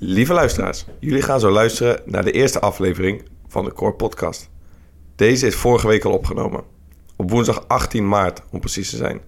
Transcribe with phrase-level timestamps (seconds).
[0.00, 4.50] Lieve luisteraars, jullie gaan zo luisteren naar de eerste aflevering van de Core Podcast.
[5.16, 6.62] Deze is vorige week al opgenomen.
[7.16, 9.20] Op woensdag 18 maart, om precies te zijn.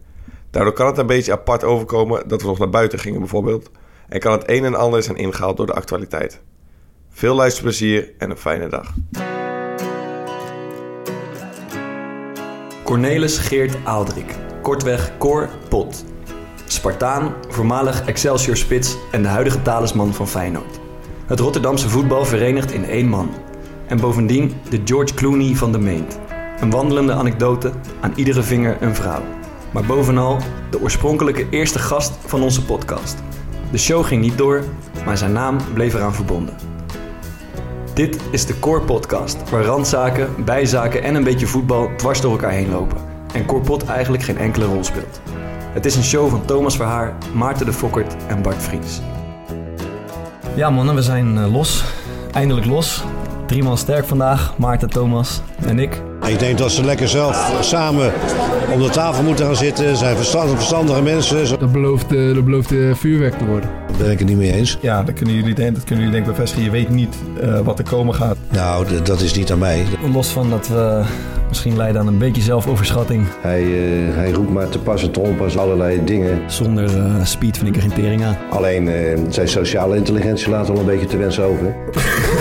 [0.50, 3.70] Daardoor kan het een beetje apart overkomen dat we nog naar buiten gingen bijvoorbeeld.
[4.08, 6.40] En kan het een en ander zijn ingehaald door de actualiteit.
[7.08, 8.94] Veel luisterplezier en een fijne dag.
[12.82, 16.04] Cornelis Geert Aaldrik, kortweg Cor Pot.
[16.72, 20.80] Spartaan, voormalig Excelsior-spits en de huidige talisman van Feyenoord.
[21.26, 23.30] Het Rotterdamse voetbal verenigt in één man.
[23.86, 26.18] En bovendien de George Clooney van de Meent.
[26.60, 29.22] Een wandelende anekdote, aan iedere vinger een vrouw.
[29.70, 30.38] Maar bovenal
[30.70, 33.16] de oorspronkelijke eerste gast van onze podcast.
[33.70, 34.64] De show ging niet door,
[35.04, 36.54] maar zijn naam bleef eraan verbonden.
[37.94, 42.52] Dit is de Core Podcast, waar randzaken, bijzaken en een beetje voetbal dwars door elkaar
[42.52, 42.98] heen lopen.
[43.32, 45.20] En Corpot eigenlijk geen enkele rol speelt.
[45.72, 49.00] Het is een show van Thomas Verhaar, Maarten de Fokkert en Bart Vries.
[50.54, 51.84] Ja mannen, we zijn eh, los.
[52.32, 53.04] Eindelijk los.
[53.46, 54.54] Drie man sterk vandaag.
[54.58, 56.02] Maarten, Thomas en ik.
[56.26, 58.12] Ik denk dat ze lekker zelf samen
[58.72, 59.88] om de tafel moeten gaan zitten.
[59.88, 61.58] Ze zijn verstandige, verstandige mensen.
[61.58, 63.70] Dat belooft, eh, dat belooft eh, vuurwerk te worden.
[63.88, 64.78] Daar ben ik het niet mee eens.
[64.80, 66.64] Ja, dat kunnen jullie, denk, dat kunnen jullie denk ik bevestigen.
[66.64, 68.36] Je weet niet eh, wat er komen gaat.
[68.48, 69.86] Nou, dat is niet aan mij.
[70.12, 71.04] Los van dat we
[71.50, 73.26] misschien leiden aan een beetje zelfoverschatting.
[73.40, 76.50] Hij, eh, hij roept maar te pas en te onpas allerlei dingen.
[76.50, 78.36] Zonder eh, speed vind ik er geen tering aan.
[78.50, 81.76] Alleen eh, zijn sociale intelligentie laat al een beetje te wensen over.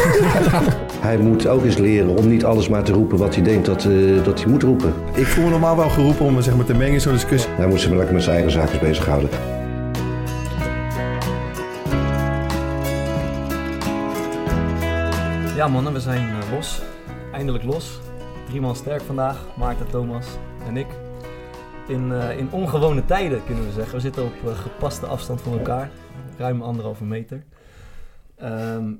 [1.07, 3.85] hij moet ook eens leren om niet alles maar te roepen wat hij denkt dat,
[3.85, 4.93] eh, dat hij moet roepen.
[5.13, 7.51] Ik voel me normaal wel geroepen om zeg maar, te mengen in zo'n discussie.
[7.55, 9.29] Hij moet zich maar lekker met zijn eigen zaakjes bezighouden.
[15.55, 16.81] Ja mannen, we zijn los.
[17.31, 17.99] Eindelijk los.
[18.49, 19.57] Drie man sterk vandaag.
[19.57, 20.27] Maarten, Thomas
[20.67, 20.87] en ik.
[21.87, 23.93] In, eh, in ongewone tijden kunnen we zeggen.
[23.93, 25.91] We zitten op eh, gepaste afstand van elkaar.
[26.37, 27.43] Ruim anderhalve meter.
[28.35, 28.93] Ehm,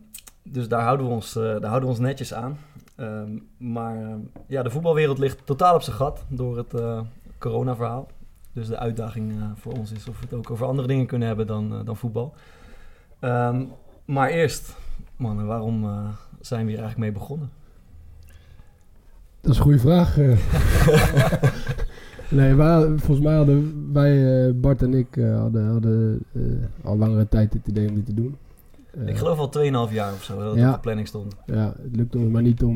[0.43, 2.57] dus daar houden, we ons, eh, daar houden we ons netjes aan.
[2.95, 6.73] Ehm, maar ja, de voetbalwereld ligt totaal op zijn gat door het
[7.37, 8.07] corona-verhaal.
[8.53, 11.47] Dus de uitdaging voor ons is of we het ook over andere dingen kunnen hebben
[11.47, 12.33] dan, dan voetbal.
[13.19, 13.65] Ehm,
[14.05, 14.75] maar eerst,
[15.15, 15.81] mannen, waarom
[16.39, 17.58] zijn we hier eigenlijk mee begonnen?
[19.49, 20.17] Dat is een goede vraag.
[20.19, 20.37] eh.
[22.39, 26.25] nee, wij, volgens mij hadden wij, eh, Bart en ik, eh, hadden, hadden
[26.83, 28.37] al langere tijd het idee om dit te doen.
[29.05, 29.49] Ik geloof al
[29.89, 30.67] 2,5 jaar of zo dat het Ja.
[30.67, 31.35] op de planning stond.
[31.45, 32.75] Ja, het lukt ons maar niet om,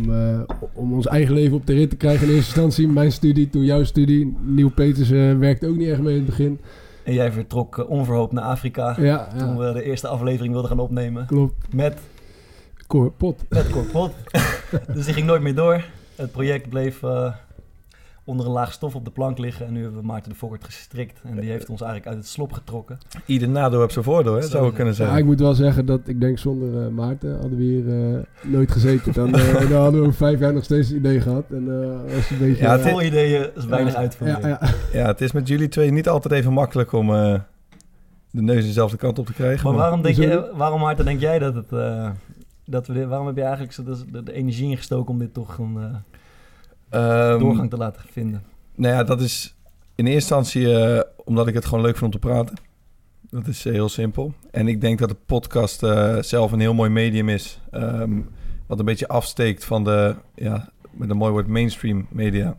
[0.74, 2.88] om ons eigen leven op de rit te krijgen in eerste instantie.
[2.88, 4.38] Mijn studie, toen jouw studie.
[4.42, 5.10] Nieuw Peters
[5.40, 6.60] werkte ook niet echt mee in het begin.
[7.04, 10.80] En jij vertrok onverhoopt naar Afrika Ja, toen ja we de eerste aflevering wilden gaan
[10.80, 11.26] opnemen.
[11.26, 11.74] klopt.
[11.76, 11.98] Met,
[12.88, 13.44] Cor, pot.
[13.50, 14.12] met Corpot.
[14.94, 15.86] dus die ging nooit meer door.
[16.16, 17.34] Het project bleef eh,
[18.26, 19.66] onder een laag stof op de plank liggen.
[19.66, 21.22] En nu hebben we Maarten de Fokkert gestrikt.
[21.24, 22.98] En die heeft ons eigenlijk uit het slop getrokken.
[23.26, 24.76] Ieder nadeel heeft zijn voordeel, hè, zou ik ja.
[24.76, 25.18] kunnen Ja, zeggen.
[25.18, 28.20] ik moet wel zeggen dat ik denk zonder eh, Maarten hadden we hier eh,
[28.52, 29.14] nooit gezeten.
[29.14, 31.44] Dan, eh, dan hadden we over vijf jaar nog steeds het idee gehad.
[31.50, 32.64] En eh was een beetje...
[32.64, 34.42] Ja, het Vol ideeën, is weinig ja, uitvoering.
[34.42, 34.70] Ja, ja.
[34.94, 37.40] Ja, het is met jullie twee niet altijd even makkelijk om eh,
[38.32, 39.70] de neus dezelfde kant op te krijgen.
[39.70, 41.72] Maar waarom, denk je, waarom Maarten, denk jij dat het...
[42.66, 43.84] dat we dit, waarom heb je eigenlijk zo
[44.24, 45.96] de, energie ingestoken om dit toch een eh,
[46.90, 48.44] Ehm, doorgang te laten vinden?
[48.76, 49.56] Nou ja, dat is
[49.96, 52.56] in eerste instantie eh, omdat ik het gewoon leuk vind om te praten.
[53.30, 54.34] Dat is eh, heel simpel.
[54.52, 55.80] En ik denk dat de podcast
[56.26, 57.60] zelf een heel mooi medium is.
[57.72, 58.22] ehm,
[58.68, 62.58] wat een beetje afsteekt van de, ja, met een mooi woord, mainstream media.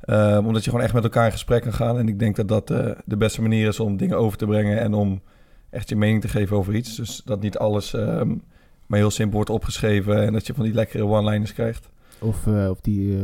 [0.00, 1.98] Ehm, omdat je gewoon echt met elkaar in gesprek kan gaan.
[1.98, 2.66] En ik denk dat dat
[3.04, 5.20] de beste manier is om dingen over te brengen en om
[5.70, 6.96] echt je mening te geven over iets.
[6.96, 7.94] Dus dat niet alles
[8.86, 11.88] maar heel simpel wordt opgeschreven en dat je van die lekkere one-liners krijgt.
[12.18, 13.22] Of, eh, of die eh,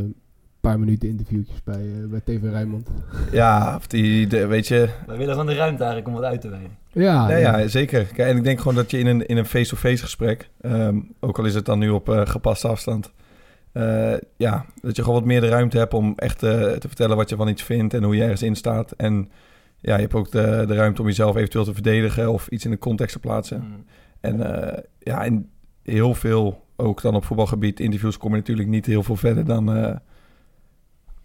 [0.59, 2.89] paar minuten interviewtjes bij, eh, bij TV Rijnmond.
[3.31, 6.41] Ja, of die, de, weet je, Wij willen gewoon de ruimte eigenlijk om wat uit
[6.41, 6.71] te wijden.
[6.91, 8.05] Ja, ja, ja, zeker.
[8.05, 11.39] Kijk, en ik denk gewoon dat je in een, in een face-to-face gesprek, ehm, ook
[11.39, 13.11] al is het dan nu op eh, gepaste afstand,
[13.73, 17.17] eh, ja, dat je gewoon wat meer de ruimte hebt om echt eh, te vertellen
[17.17, 18.91] wat je van iets vindt en hoe je ergens in staat.
[18.91, 19.31] En
[19.79, 22.71] ja, je hebt ook de, de ruimte om jezelf eventueel te verdedigen of iets in
[22.71, 23.59] de context te plaatsen.
[23.59, 23.85] Mm.
[24.21, 25.49] En eh, ja, in
[25.83, 29.75] heel veel, ook dan op voetbalgebied, interviews kom je natuurlijk niet heel veel verder dan...
[29.75, 29.95] eh,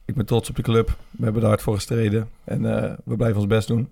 [0.04, 0.96] ik ben trots op de club.
[1.10, 2.28] We hebben daar hard voor gestreden.
[2.44, 3.88] En eh, we blijven ons best doen.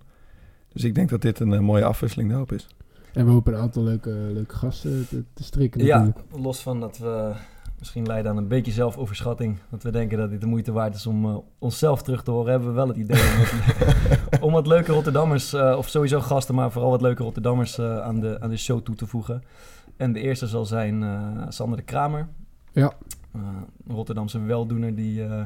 [0.73, 2.67] Dus ik denk dat dit een eh, mooie afwisseling daarop is.
[3.13, 6.43] En we hopen een aantal leuke, leuke gasten te, te strikken Ja, natuurlijk.
[6.43, 7.33] los van dat we
[7.79, 9.57] misschien leiden aan een beetje zelfoverschatting.
[9.71, 12.51] Dat we denken dat dit de moeite waard is om onszelf terug te horen.
[12.51, 16.55] Hebben we wel het idee om wat, om wat leuke Rotterdammers, eh, of sowieso gasten,
[16.55, 19.43] maar vooral wat leuke Rotterdammers eh, aan, de, aan de show toe te voegen.
[19.97, 22.29] En de eerste zal zijn eh, Sander de Kramer.
[22.73, 22.93] Ja.
[23.33, 23.41] Eh,
[23.87, 25.39] Rotterdamse weldoener die eh,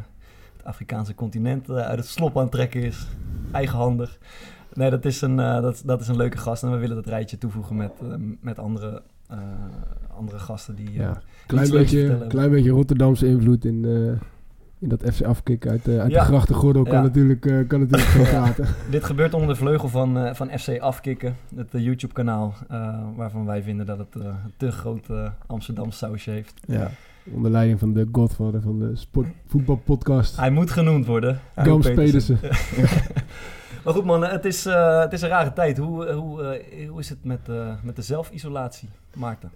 [0.56, 3.06] het Afrikaanse continent uit het slop aan het trekken is.
[3.52, 4.18] Eigenhandig.
[4.72, 7.38] Nee, dat is, een, dat, dat is een leuke gast en we willen dat rijtje
[7.38, 7.92] toevoegen met,
[8.40, 9.02] met andere
[10.20, 10.92] andere gasten die...
[10.92, 14.26] Ja, klein beetje, klein beetje Rotterdamse invloed in, eh,
[14.80, 16.18] in dat FC afkicken uit, eh, uit Ja.
[16.18, 17.02] de grachtengordel kan Ja.
[17.02, 18.24] natuurlijk, eh, kan natuurlijk gaan
[18.54, 18.66] praten.
[18.90, 23.62] Dit gebeurt onder de vleugel van, eh, van FC Afkikken, het YouTube-kanaal, eh, waarvan wij
[23.62, 25.06] vinden dat het een te groot
[25.46, 26.54] Amsterdam sausje heeft.
[26.66, 26.90] Ja.
[27.34, 31.40] Onder leiding van de godfather van de sport, voetbalpodcast, Hij moet genoemd worden.
[31.56, 31.90] Gams.
[31.92, 32.38] Pedersen.
[33.84, 35.78] Maar goed man, het is, eh, het is een rare tijd.
[35.78, 39.50] Hoe, hoe, eh, hoe is het met, eh, met de zelfisolatie, Maarten?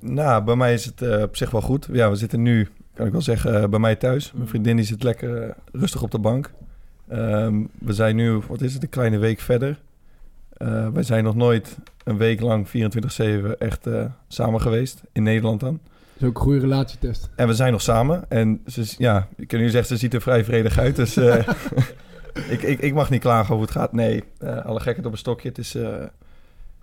[0.00, 1.88] Nou, bij mij is het eh, op zich wel goed.
[1.92, 4.30] Ja, we zitten nu, kan ik wel zeggen, eh, bij mij thuis.
[4.30, 4.48] Mijn Mm.
[4.48, 6.50] vriendin die zit lekker eh, rustig op de bank.
[7.08, 9.78] Ehm, we zijn nu, wat is het, een kleine week verder.
[10.52, 13.86] Eh, wij zijn nog nooit een week lang 24-7 echt
[14.28, 15.02] samen geweest.
[15.12, 15.72] In Nederland dan.
[15.82, 17.30] Dat is ook een goede relatietest.
[17.36, 18.24] En we zijn nog samen.
[18.30, 20.96] En ze, is- ja, ik kan nu zeggen, ze ziet er vrij vredig uit.
[20.96, 21.16] Dus
[22.54, 23.92] ik, ik, ik mag niet klagen over hoe het gaat.
[23.92, 24.24] Nee,
[24.64, 25.48] alle gekheid op een stokje.
[25.48, 25.72] Het is,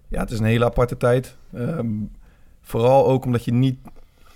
[0.07, 1.35] ja, het is een hele aparte tijd.
[1.53, 1.87] Ehm,
[2.61, 3.77] vooral ook omdat je niet...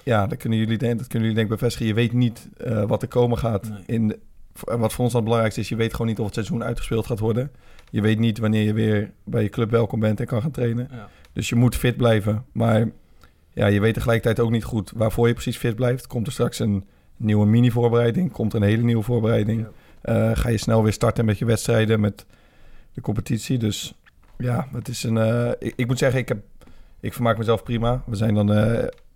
[0.07, 1.88] Ja, dat kunnen jullie, denk, dat kunnen jullie denk ik bevestigen.
[1.88, 3.69] Je weet niet eh, wat er komen gaat.
[3.69, 3.80] Nee.
[3.86, 4.19] In de-
[4.63, 7.06] wat voor ons dan het belangrijkste is, je weet gewoon niet of het seizoen uitgespeeld
[7.06, 7.51] gaat worden.
[7.89, 10.88] Je weet niet wanneer je weer bij je club welkom bent en kan gaan trainen.
[10.92, 11.09] Ja.
[11.33, 12.45] Dus je moet fit blijven.
[12.51, 12.89] Maar
[13.54, 16.07] ja, je weet tegelijkertijd ook niet goed waarvoor je precies fit blijft.
[16.07, 16.86] Komt er straks een
[17.18, 18.31] nieuwe mini-voorbereiding?
[18.31, 19.68] Komt er een hele nieuwe voorbereiding?
[20.01, 22.25] Eh, ga je snel weer starten met je wedstrijden, met
[22.94, 23.57] de competitie?
[23.57, 23.94] Dus
[24.38, 25.18] ja, het is een...
[25.18, 26.38] eh, ik, ik moet zeggen, ik, heb,
[27.00, 28.04] ik vermaak mezelf prima.
[28.06, 28.51] We zijn dan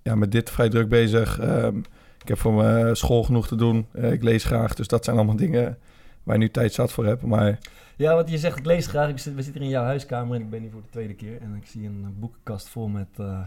[0.03, 1.39] ja, met dit vrij druk bezig.
[1.39, 1.77] Ehm,
[2.21, 3.87] ik heb voor mijn school genoeg te doen.
[3.93, 4.73] Eh, ik lees graag.
[4.73, 5.77] Dus dat zijn allemaal dingen
[6.23, 7.21] waar je nu tijd zat voor hebt.
[7.21, 7.59] Maar
[7.95, 9.09] Ja, wat je zegt, ik lees graag.
[9.09, 11.41] Ik zit, we zitten in jouw huiskamer en ik ben hier voor de tweede keer.
[11.41, 13.39] En ik zie een eh, boekenkast vol met eh,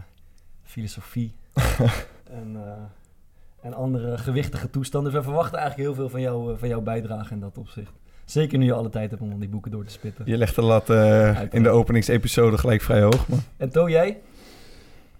[0.63, 1.33] filosofie
[2.39, 2.71] en, eh,
[3.61, 5.11] en andere gewichtige toestanden.
[5.11, 7.91] Dus we verwachten eigenlijk heel veel van, jou, eh, van jouw bijdrage in dat opzicht.
[8.25, 10.25] Zeker nu je alle tijd hebt om die boeken door te spitten.
[10.27, 13.27] je legt de lat eh, in de openingsepisode gelijk vrij hoog.
[13.27, 14.21] Maar En To, jij?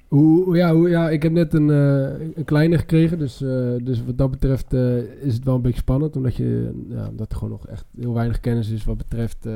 [0.07, 4.03] Hoe, ja, hoe, ja, ik heb net een, eh, een kleine gekregen, dus, eh, dus
[4.03, 7.37] wat dat betreft eh, is het wel een beetje spannend, omdat, je, ja, omdat er
[7.37, 9.47] gewoon nog echt heel weinig kennis is wat betreft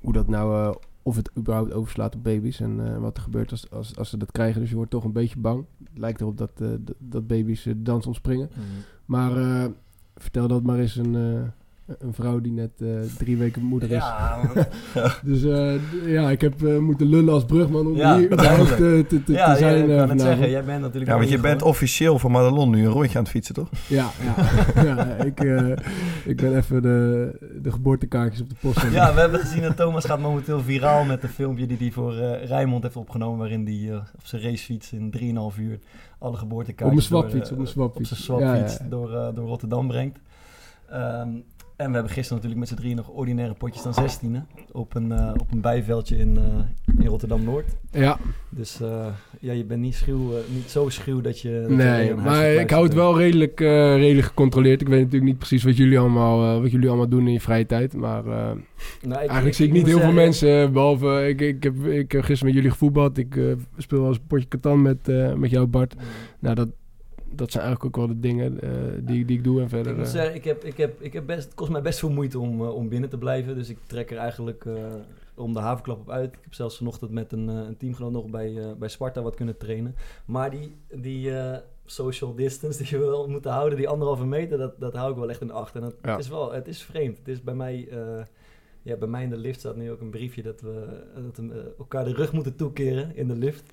[0.00, 3.96] hoe dat nou, of het überhaupt overslaat op baby's en wat er gebeurt als, als,
[3.96, 4.60] als ze dat krijgen.
[4.60, 5.64] Dus je wordt toch een beetje bang.
[5.84, 6.50] Het lijkt erop dat,
[6.98, 8.50] dat, baby's dans ontspringen.
[9.04, 9.64] Maar eh,
[10.16, 11.14] vertel dat maar eens een,
[11.98, 13.96] een vrouw die net eh, drie weken moeder is.
[13.96, 14.38] Ja,
[15.24, 15.74] Dus eh,
[16.06, 19.32] ja, ik heb eh, moeten lullen als brugman om Ja, hier überhaupt eh, te, te,
[19.32, 19.88] ja, te zijn.
[19.88, 20.50] ja, ik kan zeggen.
[20.50, 23.32] Jij bent natuurlijk ja, want je bent officieel voor Madelon nu een rondje aan het
[23.32, 23.68] fietsen, toch?
[23.88, 24.44] Ja, ja.
[24.88, 25.68] ja ik, eh,
[26.24, 27.30] ik ben even de,
[27.62, 28.78] de geboortekaartjes op de post.
[28.78, 31.76] aan het Ja, we hebben gezien dat Thomas gaat momenteel viraal met een filmpje die
[31.80, 33.38] hij voor eh Rijnmond heeft opgenomen.
[33.38, 35.12] Waarin hij op zijn racefiets in
[35.54, 35.78] 3,5 uur
[36.18, 38.10] alle geboortekaartjes Op mijn swapfiets, door, op mijn swapfiets.
[38.10, 38.90] op zijn swapfiets Ja, ja.
[38.90, 40.18] Door, eh, door Rotterdam brengt.
[40.90, 41.28] Ehm,
[41.76, 45.12] en we hebben gisteren natuurlijk met z'n drieën nog ordinaire potjes dan 16 op een,
[45.12, 47.66] eh, op een bijveldje in, eh, in Rotterdam-Noord.
[47.90, 49.06] Ja, Dus eh,
[49.40, 51.64] ja, je bent niet, schuw, niet zo schuw dat je...
[51.68, 54.80] dat nee, maar ik hou het wel redelijk, redelijk gecontroleerd.
[54.80, 57.66] Ik weet natuurlijk niet precies wat jullie allemaal, wat jullie allemaal doen in je vrije
[57.66, 57.94] tijd.
[57.94, 60.62] Maar Nou, eigenlijk zie ik niet heel veel mensen.
[60.62, 63.18] eh, Behalve, ik, ik, heb, ik heb gisteren met jullie gevoetbald.
[63.18, 63.34] Ik
[63.76, 65.94] speel wel eens een potje Catan met, met jou, Bart.
[66.38, 66.68] Nou, dat,
[67.34, 68.70] dat zijn eigenlijk ook wel de dingen eh,
[69.00, 69.60] die, die ik doe.
[69.60, 69.92] En verder...
[69.92, 71.98] Ik moet eh, zeggen, ik heb, ik heb, ik heb best, het kost mij best
[71.98, 73.54] veel moeite om, eh, om binnen te blijven.
[73.54, 74.66] Dus ik trek er eigenlijk
[75.34, 76.34] om de havenklap op uit.
[76.34, 79.94] Ik heb zelfs vanochtend met een, een teamgenoot nog bij, bij Sparta wat kunnen trainen.
[80.24, 81.32] Maar die, die
[81.84, 85.30] social distance die we wel moeten houden, die anderhalve meter, dat, dat hou ik wel
[85.30, 85.74] echt in acht.
[85.74, 86.10] En Ja.
[86.10, 87.18] het is wel, het is vreemd.
[87.18, 87.88] Het is bij mij...
[88.82, 91.74] ja, bij mij in de lift staat nu ook een briefje dat we, dat we
[91.78, 93.72] elkaar de rug moeten toekeren in de lift.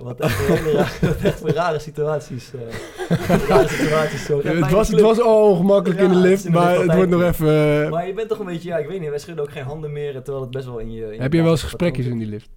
[0.00, 0.56] Wat echt voor,
[1.28, 2.50] echt rare situaties.
[2.54, 4.40] eh, rare situaties zo.
[4.42, 6.70] Ja, het, was, het was al ongemakkelijk in de het lift, is in de maar
[6.72, 7.82] lift het wordt nog even...
[7.84, 9.64] eh, Maar je bent toch een beetje, ja, ik weet niet, wij schudden ook geen
[9.64, 11.14] handen meer, terwijl het best wel in je...
[11.14, 12.48] in heb je wel eens gesprekjes in die lift?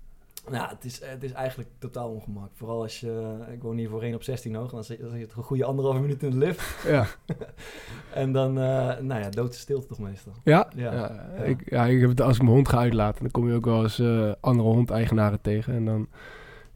[0.51, 2.49] Ja, het is, het is eigenlijk totaal ongemak.
[2.55, 5.25] Vooral als je, ik woon hier voorheen op 16 hoog, dan zit dan zit je
[5.27, 6.61] toch een goede anderhalve minuut in de lift.
[6.87, 7.05] Ja.
[8.13, 10.33] En dan, eh, nou ja, doodse stilte toch meestal.
[10.43, 10.67] Ja?
[10.75, 10.93] Ja.
[10.93, 11.43] Ja, Ja.
[11.43, 13.65] Ik, ja, ik heb het als ik mijn hond ga uitlaten, dan kom je ook
[13.65, 15.73] wel eens eh, andere hondeigenaren tegen.
[15.73, 16.07] En dan,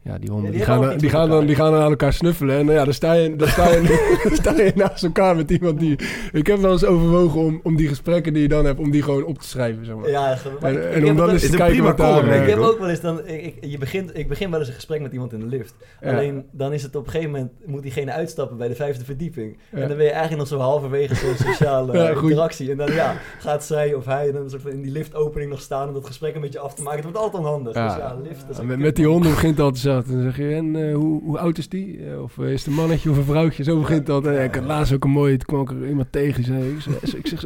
[0.06, 2.56] ja, die honden, Ja, die gaan, die, gaan dan, die gaan dan aan elkaar snuffelen.
[2.56, 5.50] En eh, ja, dan sta je, dan sta je, dan sta je naast elkaar met
[5.50, 5.98] iemand die...
[6.32, 9.02] Ik heb wel eens overwogen om, om die gesprekken die je dan hebt, om die
[9.02, 10.10] gewoon op te schrijven, zeg maar.
[10.10, 12.28] Ja, maar en ik en heb om dan eens te kijken prima wat daar...
[12.28, 14.74] eh, Ik heb ook wel eens dan, ik, je begint, ik begin wel eens een
[14.74, 15.74] gesprek met iemand in de lift.
[16.00, 16.10] Ja.
[16.10, 19.58] Alleen dan is het op een gegeven moment, moet diegene uitstappen bij de vijfde verdieping.
[19.72, 19.78] Ja.
[19.78, 22.70] En dan ben je eigenlijk nog zo halverwege zo'n sociale interactie.
[22.70, 25.60] En dan ja, gaat zij of hij dan een soort van in die liftopening nog
[25.60, 26.96] staan om dat gesprek een beetje af te maken.
[27.02, 27.72] Het wordt altijd onhandig.
[27.72, 30.06] Dus ja, lift met, met die honden begint het altijd dat.
[30.06, 31.98] En dan zeg je, en eh, hoe, hoe oud is die?
[32.06, 33.64] Eh, of eh, is het een mannetje of een vrouwtje?
[33.64, 34.26] Zo begint dat.
[34.26, 36.44] En ik had laatst ook een mooie, toen kwam ik er iemand tegen.
[36.44, 37.44] Zei, ik, zeg- ik, zeg,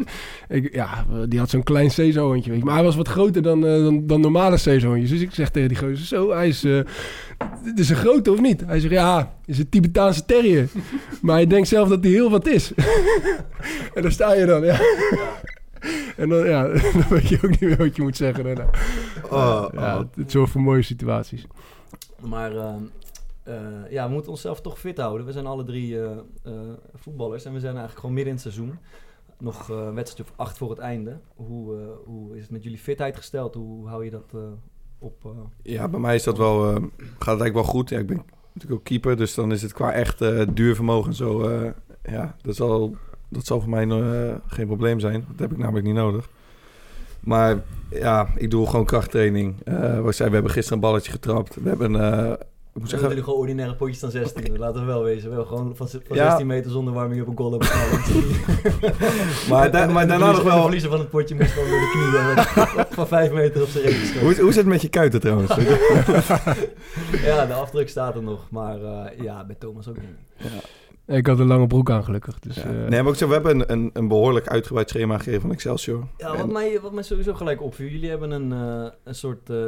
[0.49, 2.51] ik, ja, die had zo'n klein zeezoontje.
[2.51, 2.65] weet je.
[2.65, 5.11] Maar hij was wat groter dan, dan, dan normale zeezoontjes.
[5.11, 6.61] Dus ik zeg tegen die gozer, zo, hij is...
[6.61, 8.63] dit is een grote of niet?
[8.67, 10.69] Hij zegt, ja, is een Tibetaanse terrier.
[11.23, 12.73] maar hij denkt zelf dat hij heel wat is.
[13.95, 14.79] en daar sta je dan, ja.
[16.17, 16.63] En dan, ja,
[16.99, 18.67] dan weet je ook niet meer wat je moet zeggen daarna.
[19.31, 19.99] Oh, ja, oh.
[19.99, 21.47] het, het zorgt voor mooie situaties.
[22.21, 22.75] Maar eh,
[23.43, 25.27] eh, ja, we moeten onszelf toch fit houden.
[25.27, 26.11] We zijn alle drie eh,
[26.43, 26.53] eh,
[26.95, 28.79] voetballers en we zijn eigenlijk gewoon midden in het seizoen.
[29.39, 31.19] Nog eh wedstrijd of acht voor het einde.
[31.35, 33.55] Hoe, hoe is het met jullie fitheid gesteld?
[33.55, 34.35] Hoe hou je dat
[34.99, 35.35] op?
[35.63, 37.89] Ja, bij mij is dat wel, gaat het eigenlijk wel goed.
[37.89, 41.17] Ja, ik ben natuurlijk ook keeper, dus dan is het qua echt eh, duurvermogen en
[41.17, 41.51] zo.
[42.03, 42.97] ja, dat zal,
[43.29, 43.87] dat zal voor mij
[44.47, 45.25] geen probleem zijn.
[45.29, 46.29] Dat heb ik namelijk niet nodig.
[47.21, 47.57] Maar
[47.91, 49.55] ja, ik doe gewoon krachttraining.
[49.65, 51.55] Eh ik zei, we hebben gisteren een balletje getrapt.
[51.63, 52.33] We hebben, eh
[52.73, 54.59] ik moet Zijn zeggen, jullie gewoon ordinaire potjes dan 16?
[54.59, 55.23] Laten we wel wezen.
[55.23, 56.25] We hebben gewoon van, van Ja.
[56.29, 57.69] 16 meter zonder warming op een goal hebben
[59.51, 60.63] maar, da- maar daarna nog wel...
[60.63, 62.85] verliezer van het potje moest gewoon door de knieën.
[62.99, 64.21] van 5 meter op zijn geschoten.
[64.21, 65.55] Hoe, hoe zit het met je kuiten trouwens?
[67.25, 68.47] Ja, de afdruk staat er nog.
[68.51, 70.51] Maar eh, ja, bij Thomas ook niet.
[71.17, 72.39] Ik had een lange broek aan, gelukkig.
[72.39, 72.63] Dus, Ja.
[72.63, 75.53] eh, Nee, maar ook zo, we hebben een, een, een behoorlijk uitgebreid schema gegeven van
[75.53, 76.07] Excelsior.
[76.17, 77.87] Ja, En- wat mij, wat mij sowieso gelijk opviel.
[77.89, 79.67] Jullie hebben een, eh, een soort eh,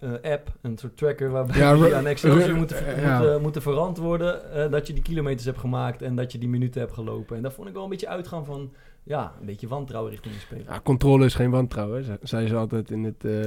[0.00, 1.30] eh, app, een soort tracker...
[1.30, 3.18] waarbij Ja, jullie aan Excelsior moeten, ja.
[3.18, 4.52] moeten, moeten verantwoorden...
[4.54, 7.36] eh, dat je die kilometers hebt gemaakt en dat je die minuten hebt gelopen.
[7.36, 8.72] En dat vond ik wel een beetje uitgaan van...
[9.06, 10.64] Ja, een beetje wantrouwen richting de speler.
[10.68, 13.40] ja, controle is geen wantrouwen, hè, ze- zeiden ze altijd in, het, eh,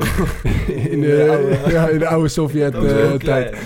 [0.67, 3.57] in, In de, de oude- ja, in de oude Sovjet-tijd.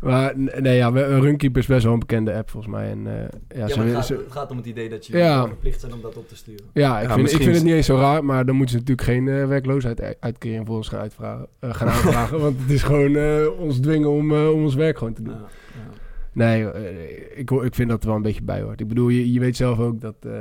[0.00, 2.90] Maar nee, ja, we- Runkeeper is best wel een bekende app volgens mij.
[2.90, 5.06] En, eh, ja, Ja, ze- maar het gaat, ze- het gaat om het idee dat
[5.06, 5.46] je Ja.
[5.46, 6.64] verplicht zijn om dat op te sturen.
[6.72, 8.80] ja, ik, Ja, vind, ik vind het niet eens zo raar, maar dan moeten ze
[8.80, 12.40] natuurlijk geen eh werkloosheidsuitkering voor ons gaan, uitvragen, eh, gaan aanvragen.
[12.46, 15.36] want het is gewoon eh, ons dwingen om, om ons werk gewoon te doen.
[16.32, 16.66] Nee,
[17.34, 18.80] ik, ik vind dat er wel een beetje bij hoort.
[18.80, 20.32] Ik bedoel, je, je weet zelf ook dat eh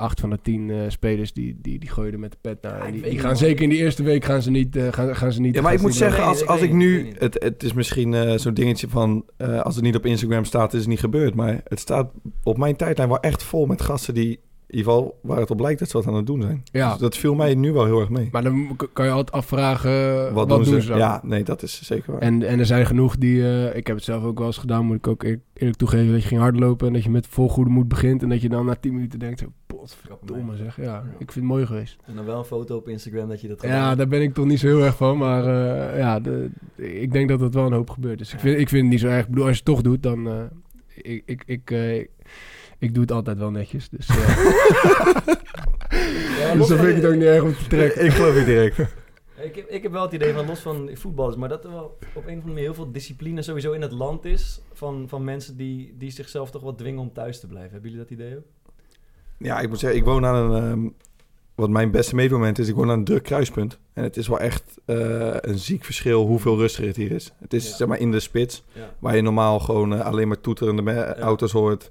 [0.00, 2.78] acht van de tien eh, spelers die, die, die gooien er met de pet naar.
[2.78, 4.76] Ja, En ik die, gaan zeker in die eerste week gaan ze niet.
[4.76, 7.12] eh, gaan, gaan ze niet Ja, maar ik moet zeggen, als, ik als ik nu...
[7.18, 9.24] Het, het is misschien eh, zo'n dingetje van...
[9.36, 11.34] eh, als het niet op Instagram staat, is het niet gebeurd.
[11.34, 12.10] Maar het staat
[12.42, 14.40] op mijn tijdlijn wel echt vol met gasten die...
[14.70, 16.62] In ieder geval waar het op lijkt dat ze wat aan het doen zijn.
[16.72, 16.90] Ja.
[16.90, 18.28] Dus dat viel mij nu wel heel erg mee.
[18.32, 20.32] Maar dan kan je altijd afvragen.
[20.34, 20.88] wat, doen ze?
[20.88, 20.98] dan?
[20.98, 22.20] Ja, nee, dat is zeker waar.
[22.20, 23.42] En, en er zijn genoeg die.
[23.42, 26.12] eh, ik heb het zelf ook wel eens gedaan, moet ik ook eer- eerlijk toegeven.
[26.12, 28.22] Dat je ging hardlopen en dat je met vol goede moed begint.
[28.22, 30.76] En dat je dan na 10 minuten denkt: zo, potverdomme zeg.
[30.76, 31.96] Ja, ik vind het mooi geweest.
[32.04, 33.98] En dan wel een foto op Instagram dat je dat Ja, gedaan hebt.
[33.98, 35.18] daar ben ik toch niet zo heel erg van.
[35.18, 35.44] Maar
[35.92, 38.18] eh, ja, de, ik denk dat dat wel een hoop gebeurt.
[38.18, 39.22] Dus ik vind, ik vind het niet zo erg.
[39.24, 40.28] Ik bedoel, als je het toch doet, dan.
[40.28, 40.34] eh,
[41.02, 42.04] ik, ik, ik, eh,
[42.80, 43.88] ik, doe het altijd wel netjes.
[43.88, 44.06] Dus,
[46.40, 48.04] Ja, dus dan vind ik het die- ook niet erg om te trekken.
[48.04, 48.78] ik geloof je direct.
[49.42, 51.84] Ik heb, ik heb wel het idee van, los van voetballers, maar dat er wel
[51.84, 54.60] op een of andere manier heel veel discipline sowieso in het land is.
[54.72, 57.72] Van, van mensen die, die zichzelf toch wat dwingen om thuis te blijven.
[57.72, 58.44] Hebben jullie dat idee ook?
[59.38, 60.62] Ja, ik moet zeggen, ik woon aan een...
[60.70, 60.88] ehm,
[61.54, 63.78] wat mijn beste meetmoment is, ik woon aan een druk kruispunt.
[64.00, 64.96] En het is wel echt eh,
[65.40, 67.32] een ziek verschil hoeveel rustiger het hier is.
[67.38, 67.76] Het is Ja.
[67.76, 68.90] zeg maar in de spits, Ja.
[68.98, 71.90] waar je normaal gewoon eh, alleen maar toeterende auto's hoort.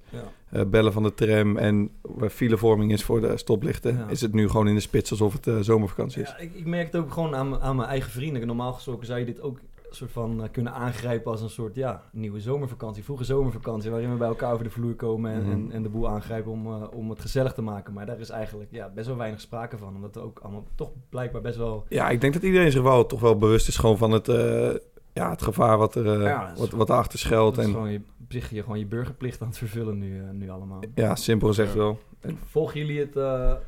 [0.49, 4.49] eh, bellen van de tram en waar filevorming is voor de stoplichten, is het nu
[4.49, 6.27] gewoon in de spits alsof het zomervakantie is.
[6.29, 8.47] Ja, ik, ik merk het ook gewoon aan, aan mijn eigen vrienden.
[8.47, 9.59] Normaal gesproken zou je dit ook
[9.95, 14.17] soort van eh, kunnen aangrijpen als een soort ja, nieuwe zomervakantie, vroege zomervakantie, waarin we
[14.17, 15.51] bij elkaar over de vloer komen en, Mhm.
[15.51, 17.93] en, en de boel aangrijpen om, eh, om het gezellig te maken.
[17.93, 20.91] Maar daar is eigenlijk ja, best wel weinig sprake van, omdat we ook allemaal toch
[21.09, 21.85] blijkbaar best wel...
[21.89, 24.69] Ja, ik denk dat iedereen zich wel toch wel bewust is gewoon van het, eh,
[25.13, 27.57] ja, het gevaar wat, er, Ja, wat, wat erachter schuilt.
[27.57, 30.79] En gewoon je, op zich je, gewoon je burgerplicht aan het vervullen nu, nu allemaal.
[30.95, 31.99] ja, simpel gezegd wel.
[32.45, 33.15] Volgen jullie het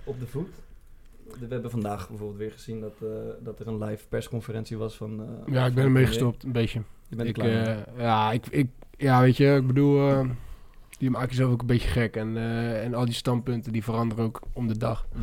[0.03, 0.49] op de voet?
[1.39, 3.09] We hebben vandaag bijvoorbeeld weer gezien dat, eh,
[3.43, 5.21] dat er een live persconferentie was van...
[5.21, 6.81] eh, Ja, ik ben ermee gestopt, een beetje.
[7.07, 10.25] Je bent ik, eh, ja, ik, ik, ja, weet je, ik bedoel,
[10.97, 12.15] die maak jezelf ook een beetje gek.
[12.15, 12.37] En,
[12.81, 15.07] en al die standpunten die veranderen ook om de dag.
[15.15, 15.21] Mm.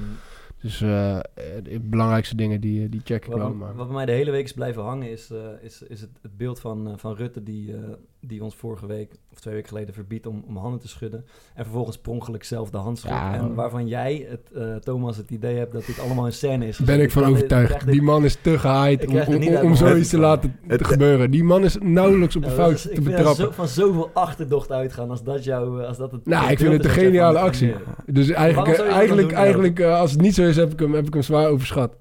[0.63, 3.49] Dus de belangrijkste dingen die, die check ik Wat, wel.
[3.49, 3.75] wat, Maar.
[3.75, 5.31] wat bij mij de hele week is blijven hangen is,
[5.63, 7.75] is, is het, het beeld van, van Rutte die,
[8.21, 11.25] die ons vorige week of twee weken geleden verbiedt om, om handen te schudden.
[11.55, 13.15] En vervolgens per ongeluk zelf de hand schudt.
[13.15, 13.35] Ja.
[13.35, 16.79] En waarvan jij, het, eh, Thomas, het idee hebt dat dit allemaal een scène is.
[16.79, 17.81] ben ik van overtuigd.
[17.85, 19.17] dit- Die man is te gehaaid om,
[19.63, 21.31] om, zoiets te te laten Het- te gebeuren.
[21.31, 23.29] Die man is nauwelijks op een Ja, fout is- te betrappen.
[23.29, 26.27] er zo, van zoveel achterdocht uitgaan als dat jou, eh, als dat het...
[26.27, 27.75] Nou, ik vind het een geniale actie.
[28.07, 30.95] Dus eigenlijk, dat eigenlijk, doen, eigenlijk eh, als het niet zo is, heb ik hem,
[30.95, 31.97] heb ik hem zwaar overschat.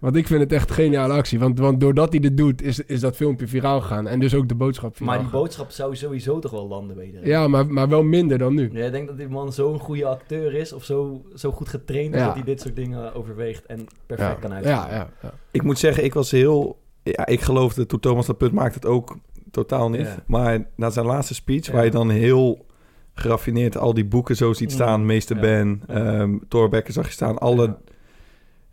[0.00, 1.38] Want ik vind het echt een geniale actie.
[1.38, 4.06] Want, want doordat hij dit doet, is, is dat filmpje viraal gegaan.
[4.08, 7.26] En dus ook de boodschap viraal Maar die boodschap zou sowieso toch wel landen weten.
[7.26, 8.70] Ja, maar, maar wel minder dan nu.
[8.72, 12.20] Jij denkt dat die man zo'n goede acteur is of zo, zo goed getraind is
[12.20, 12.26] Ja.
[12.26, 14.88] dat hij dit soort dingen overweegt en perfect Ja, kan uitvoeren.
[14.90, 15.32] ja, ja, ja.
[15.50, 16.78] Ik moet zeggen, ik was heel...
[17.02, 19.16] Ja, ik geloofde toen Thomas dat punt maakte het ook...
[19.50, 20.00] totaal niet.
[20.00, 20.22] Ja.
[20.26, 21.72] Maar na zijn laatste speech, Ja.
[21.72, 22.66] waar je dan heel
[23.14, 25.06] geraffineerd al die boeken zo ziet staan, Mm.
[25.06, 25.42] Meester Ja.
[25.42, 25.94] Ben, Ja.
[25.94, 27.78] ehm Thorbecke zag je staan, alle Ja.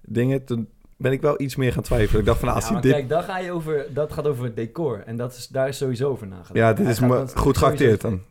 [0.01, 0.45] dingen.
[0.45, 0.67] Toen
[0.97, 2.19] ben ik wel iets meer gaan twijfelen.
[2.19, 2.91] Ik dacht van, als Ja, dit...
[2.91, 5.03] kijk, dan ga je over, dat gaat over het decor.
[5.05, 6.53] En dat is, daar is sowieso over nagedacht.
[6.55, 8.21] ja, dit is gaat me dan goed geacteerd dan.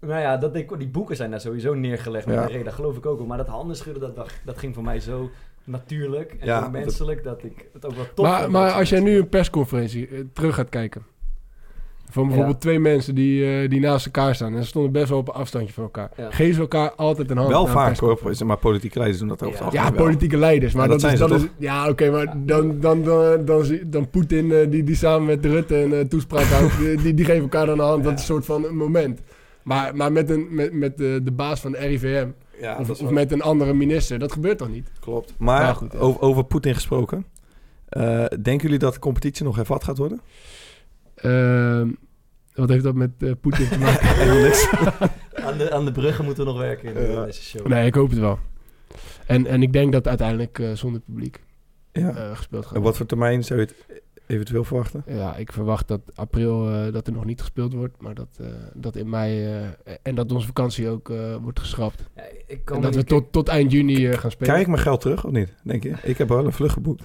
[0.00, 2.42] Nou ja, dat decor, die boeken zijn daar sowieso neergelegd met Ja.
[2.42, 2.64] een reden.
[2.64, 3.26] Dat geloof ik ook wel.
[3.26, 5.30] Maar dat handen schudden, dat, dat, dat ging voor mij zo
[5.64, 7.24] natuurlijk en Ja, menselijk...
[7.24, 10.18] dat ik het ook wel tof Maar, vond maar als jij nu een persconferentie eh,
[10.32, 11.02] terug gaat kijken.
[12.10, 12.60] Van bijvoorbeeld Ja.
[12.62, 14.54] twee mensen die, eh, die naast elkaar staan.
[14.54, 16.10] En ze stonden best wel op een afstandje van elkaar.
[16.16, 16.30] Ja.
[16.30, 19.64] Geven ze elkaar altijd een hand Wel vaak hoor, maar politieke leiders doen dat over
[19.64, 19.82] het Ja.
[19.84, 20.74] Ja, politieke leiders.
[20.74, 23.64] Maar Ja, dat, dat is, zijn dat is, ja, oké, maar dan, dan, dan, dan,
[23.64, 27.14] zie- dan Poetin, eh, die, die samen met Rutte een eh, toespraak houdt, die, die,
[27.14, 28.04] die geven elkaar dan een hand.
[28.04, 29.20] Dat is een soort van een moment.
[29.62, 32.26] Maar, maar met, een, met, met de, de baas van de RIVM,
[32.78, 34.90] of, is of wel- met een andere minister, dat gebeurt toch niet?
[35.00, 35.34] klopt.
[35.38, 37.24] Maar Maar goed, over, over Poetin gesproken.
[37.88, 40.20] eh, denken jullie dat de competitie nog hervat gaat worden?
[41.22, 41.90] Ehm,
[42.54, 44.08] wat heeft dat met eh, Poetin te maken?
[44.16, 44.70] Helemaal niks.
[45.34, 47.24] aan, de, aan de bruggen moeten we nog werken in Ja.
[47.24, 47.66] deze show.
[47.66, 48.38] nee, ik hoop het wel.
[49.26, 51.40] En, en ik denk dat uiteindelijk eh, zonder publiek
[51.92, 52.10] ja.
[52.16, 55.02] eh, gespeeld gaat En wat voor termijn zou je het eventueel verwachten?
[55.06, 58.46] Ja, ik verwacht dat april eh, dat er nog niet gespeeld wordt, maar dat, eh,
[58.74, 62.02] dat in mei eh, en dat onze vakantie ook eh, wordt geschrapt.
[62.16, 64.48] Ja, ik kan En dat we tot, tot eind juni eh, gaan spelen.
[64.48, 65.54] Krijg ik mijn geld terug of niet?
[65.64, 65.94] Denk je?
[66.02, 67.04] Ik heb wel een vlucht geboekt.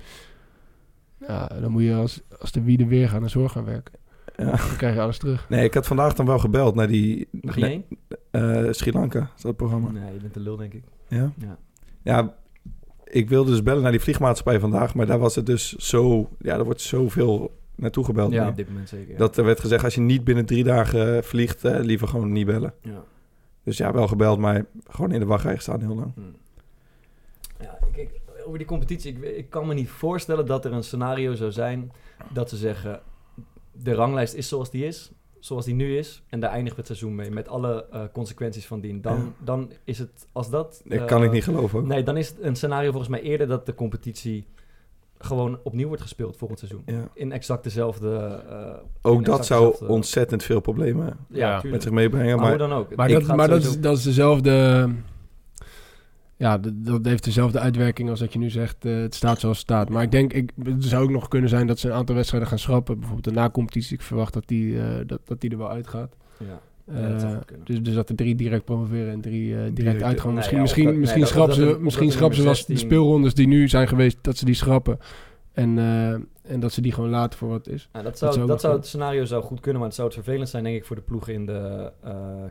[1.27, 3.93] Ja, dan moet je als, als de wieden weer gaan naar zorg gaan werken.
[4.35, 4.45] Ja.
[4.45, 5.49] Dan krijg je alles terug.
[5.49, 7.27] Nee, ik had vandaag dan wel gebeld naar die...
[8.31, 9.91] Eh, Sri Lanka, is dat het programma?
[9.91, 10.83] Nee, je bent een lul, denk ik.
[11.07, 11.31] Ja?
[11.37, 11.57] Ja.
[12.03, 12.35] Ja,
[13.03, 16.29] ik wilde dus bellen naar die vliegmaatschappij vandaag, maar daar was het dus zo...
[16.39, 18.31] Ja, er wordt zoveel naartoe gebeld.
[18.31, 18.49] Ja, nu.
[18.49, 19.11] op dit moment zeker.
[19.11, 19.17] ja.
[19.17, 22.31] Dat er werd gezegd, als je niet binnen drie dagen eh, vliegt, eh, liever gewoon
[22.31, 22.73] niet bellen.
[22.81, 23.03] Ja.
[23.63, 26.11] Dus ja, wel gebeld, maar gewoon in de wachtrij gestaan heel lang.
[26.15, 26.21] Hm.
[27.63, 28.09] Ja, kijk,
[28.45, 29.13] over die competitie.
[29.13, 31.91] Ik, ik kan me niet voorstellen dat er een scenario zou zijn
[32.31, 33.01] dat ze zeggen...
[33.73, 36.23] de ranglijst is zoals die is, zoals die nu is...
[36.29, 39.01] en daar eindigt het seizoen mee, met alle eh, consequenties van dien.
[39.01, 39.23] Dan, Ja.
[39.43, 40.81] dan is het, als dat...
[40.85, 41.87] Dat eh, kan ik niet geloven.
[41.87, 44.45] Nee, dan is het een scenario volgens mij eerder dat de competitie...
[45.17, 46.81] gewoon opnieuw wordt gespeeld volgend seizoen.
[46.85, 47.09] Ja.
[47.13, 48.41] In exact dezelfde...
[48.49, 52.37] eh, Ook dat zou dezelfde- ontzettend veel problemen Ja, met zich meebrengen.
[52.39, 52.95] Maar, dan ook.
[52.95, 54.89] Maar, dat, maar dat, is, dat is dezelfde...
[56.43, 59.65] Ja, dat heeft dezelfde uitwerking als dat je nu zegt, eh, het staat zoals het
[59.65, 59.89] staat.
[59.89, 62.49] Maar ik denk, ik, het zou ook nog kunnen zijn dat ze een aantal wedstrijden
[62.49, 62.95] gaan schrappen.
[62.99, 63.93] Bijvoorbeeld de na-competitie.
[63.95, 66.15] Ik verwacht dat die, eh, dat, dat die er wel uitgaat.
[66.39, 66.61] Ja.
[66.93, 70.27] Eh, Ja, dus, dus dat er drie direct promoveren en drie direct, Direct, uitgaan.
[70.27, 72.77] nee, misschien ja, misschien, dat- misschien schrappen ze, misschien schrappen ze wel nummer de 16
[72.77, 74.97] speelrondes die nu zijn geweest, dat ze die schrappen.
[75.51, 75.77] En,
[76.43, 77.89] en dat ze die gewoon laten voor wat het is.
[77.93, 80.17] Ja, dat zou, zou dat zou, het scenario zou goed kunnen, maar het zou het
[80.17, 81.91] vervelend zijn, denk ik, voor de ploegen in de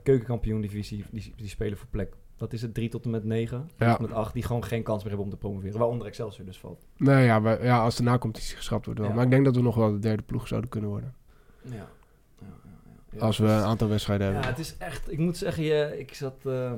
[0.02, 1.04] keukenkampioen-divisie.
[1.10, 2.12] Die, die spelen voor plek.
[2.42, 3.98] Dat is het 3 tot en met 9, Ja.
[4.00, 5.78] met 8, die gewoon geen kans meer hebben om te promoveren.
[5.78, 6.86] Waaronder Excelsior dus valt.
[6.96, 9.08] Nou ja, ja als de na-competitie geschrapt wordt wel.
[9.08, 9.14] Ja.
[9.14, 11.14] Maar ik denk dat we nog wel de derde ploeg zouden kunnen worden.
[11.62, 11.70] Ja.
[11.74, 11.86] ja,
[12.40, 12.46] ja,
[13.10, 13.18] ja.
[13.20, 14.50] Als we een aantal wedstrijden Ja, hebben.
[14.50, 16.72] het is echt, ik moet zeggen, je, ik zat, eh,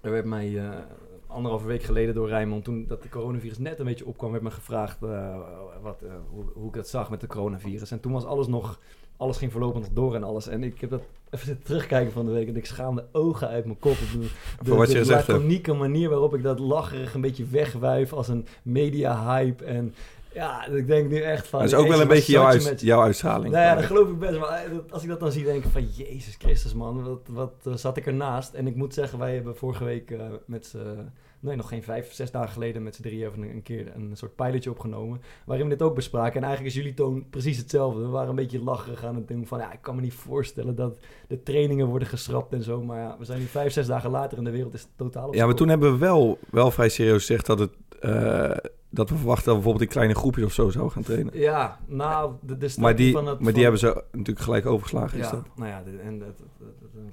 [0.00, 0.78] er werd mij eh,
[1.26, 4.50] anderhalve week geleden door Rijmond, toen dat de coronavirus net een beetje opkwam, werd me
[4.50, 5.36] gevraagd eh,
[5.82, 7.90] wat, hoe, hoe ik dat zag met de coronavirus.
[7.90, 8.80] En toen was alles nog,
[9.18, 10.48] alles ging voorlopig nog door en alles.
[10.48, 13.64] En ik heb dat even zitten terugkijken van de week en ik schaamde ogen uit
[13.64, 13.96] mijn kop.
[14.12, 14.28] Bedoel,
[14.62, 15.38] de, Voor wat je de gezegd hebt.
[15.38, 19.64] laconieke manier waarop ik dat lacherig een beetje wegwuif als een media-hype.
[19.64, 19.94] En
[20.32, 21.60] ja, ik denk nu echt van...
[21.60, 23.52] dat is ook wel een beetje jouw, je uit- met- jouw uitstraling.
[23.52, 24.38] nou ja, dat geloof ik best.
[24.38, 25.84] Maar eh, als ik dat dan zie, denk ik van...
[25.86, 27.02] Jezus Christus, man.
[27.04, 28.54] Wat, wat eh, zat ik ernaast?
[28.54, 31.10] En ik moet zeggen, wij hebben vorige week eh, met z'n...
[31.40, 34.34] Nee, nog geen vijf, zes dagen geleden met z'n drieën even een, keer een soort
[34.36, 35.20] pilotje opgenomen.
[35.44, 36.36] Waarin we dit ook bespraken.
[36.36, 38.00] En eigenlijk is jullie toon precies hetzelfde.
[38.00, 39.58] We waren een beetje lacherig aan het doen van...
[39.58, 40.98] Ja, ik kan me niet voorstellen dat
[41.28, 42.82] de trainingen worden geschrapt en zo.
[42.82, 45.34] Maar ja, we zijn nu vijf, zes dagen later en de wereld is totaal op
[45.34, 47.70] Ja, maar toen hebben we wel, wel vrij serieus gezegd dat, het,
[48.00, 48.56] eh,
[48.90, 51.38] dat we verwachten dat we bijvoorbeeld in kleine groepjes of zo zouden gaan trainen.
[51.38, 53.38] Ja, nou, de, de Maar die, van het...
[53.40, 55.18] maar die van- hebben ze natuurlijk gelijk overgeslagen.
[55.18, 55.44] Is Ja, dat?
[55.56, 56.42] nou ja, en dat-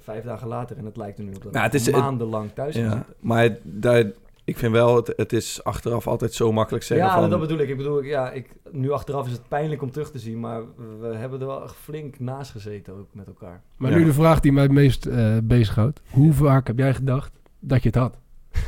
[0.02, 2.74] vijf dagen later en het lijkt er nu op dat Nou, het is- maandenlang thuis
[2.74, 3.04] Ja, zitten.
[3.20, 4.04] maar daar,
[4.44, 7.30] ik vind wel, het, het is achteraf altijd zo makkelijk zeggen Ja, van...
[7.30, 7.68] dat bedoel ik.
[7.68, 10.60] Ik bedoel, ja, ik, nu achteraf is het pijnlijk om terug te zien, maar
[11.00, 13.62] we hebben er wel echt flink naast gezeten ook met elkaar.
[13.76, 13.96] Maar Ja.
[13.96, 16.00] nu de vraag die mij het meest eh bezighoudt.
[16.10, 18.16] Hoe vaak heb jij gedacht dat je het had?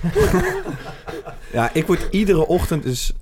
[1.52, 3.12] Ja, ik word iedere ochtend dus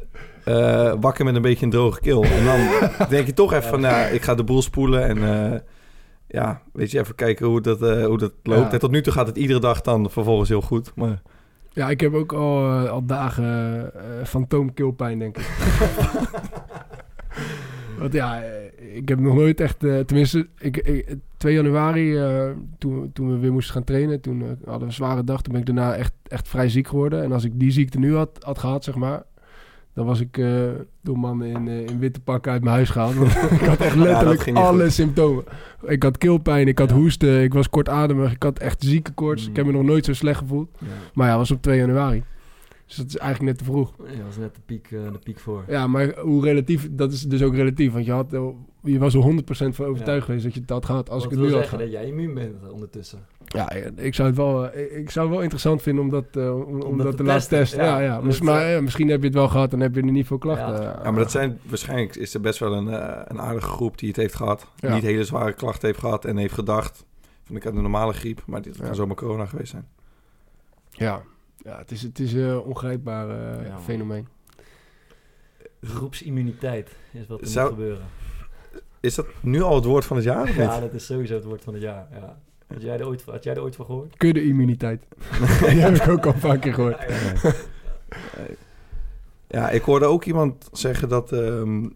[0.45, 2.25] eh, wakker met een beetje een droge keel.
[2.25, 5.61] En dan denk je toch even van, nou, ik ga de boel spoelen en eh,
[6.29, 8.67] ja, weet je, even kijken hoe dat, eh, hoe dat loopt.
[8.67, 8.73] Ja.
[8.73, 10.93] En tot nu toe gaat het iedere dag dan vervolgens heel goed.
[10.95, 11.23] Maar
[11.73, 13.45] Ja, ik heb ook al, eh, al dagen
[13.95, 15.49] eh fantoomkeelpijn, denk ik.
[17.99, 18.43] Want ja,
[18.93, 19.79] ik heb nog nooit echt...
[19.79, 22.19] tenminste, ik, ik, 2 januari,
[22.79, 24.21] toen, toen we weer moesten gaan trainen...
[24.21, 25.43] toen hadden we een zware dag.
[25.43, 27.23] Toen ben ik daarna echt, echt vrij ziek geworden.
[27.23, 29.23] En als ik die ziekte nu had, had gehad, zeg maar...
[29.97, 30.49] Dan was ik eh,
[31.03, 33.15] door mannen in, eh, in witte pakken uit mijn huis gehaald.
[33.15, 33.31] Want
[33.61, 34.93] ik had echt letterlijk alle goed.
[34.93, 35.45] symptomen.
[35.87, 36.95] Ik had keelpijn, ik had Ja.
[36.97, 39.43] hoesten, ik was kortademig, ik had echt zieke koorts.
[39.45, 39.51] Mm.
[39.51, 40.69] Ik heb me nog nooit zo slecht gevoeld.
[40.79, 40.87] Ja.
[41.15, 42.23] Maar ja, was op 2 januari.
[42.87, 43.95] Dus dat is eigenlijk net te vroeg.
[43.99, 45.65] Ja, dat was net de piek, eh, de piek voor.
[45.69, 47.93] Ja, maar hoe relatief, dat is dus ook relatief.
[47.93, 48.47] Want je, had, eh,
[48.83, 51.39] je was er 100% van overtuigd geweest dat je het had gehad als Wat ik
[51.39, 53.27] het nu wil had zeggen dat jij immuun bent ondertussen.
[53.47, 56.57] Ja, ik zou het wel, eh, ik- zou het wel interessant vinden om dat, eh,
[56.57, 57.85] om, om dat dat te te laten testen.
[57.85, 60.11] Ja, Ja, dat, maar ja, misschien heb je het wel gehad en heb je er
[60.11, 60.83] niet veel klachten.
[60.83, 61.01] Ja.
[61.03, 62.87] Ja, maar dat zijn waarschijnlijk is er best wel een,
[63.31, 64.67] een aardige groep die het heeft gehad.
[64.77, 64.95] Ja.
[64.95, 67.05] Niet hele zware klachten heeft gehad en heeft gedacht.
[67.45, 68.93] Van ik had een normale griep, maar dit kan Ja.
[68.93, 69.87] zomaar corona geweest zijn.
[70.91, 71.23] Ja,
[71.67, 74.27] ja het is, het is een ongrijpbaar eh, Ja, fenomeen.
[75.83, 78.05] Groepsimmuniteit is wat er Zou- moet gebeuren.
[79.01, 80.43] Is dat nu al het woord van het jaar?
[80.43, 80.81] Of Ja, niet?
[80.81, 82.09] dat is sowieso het woord van het jaar.
[82.13, 82.39] Ja.
[82.67, 84.17] Had, jij er ooit, had jij er ooit van gehoord?
[84.17, 85.07] Kudde-immuniteit.
[85.69, 87.05] Die heb ik ook al een paar keer gehoord.
[89.49, 91.33] Ja, ik hoorde ook iemand zeggen dat...
[91.33, 91.89] ehm,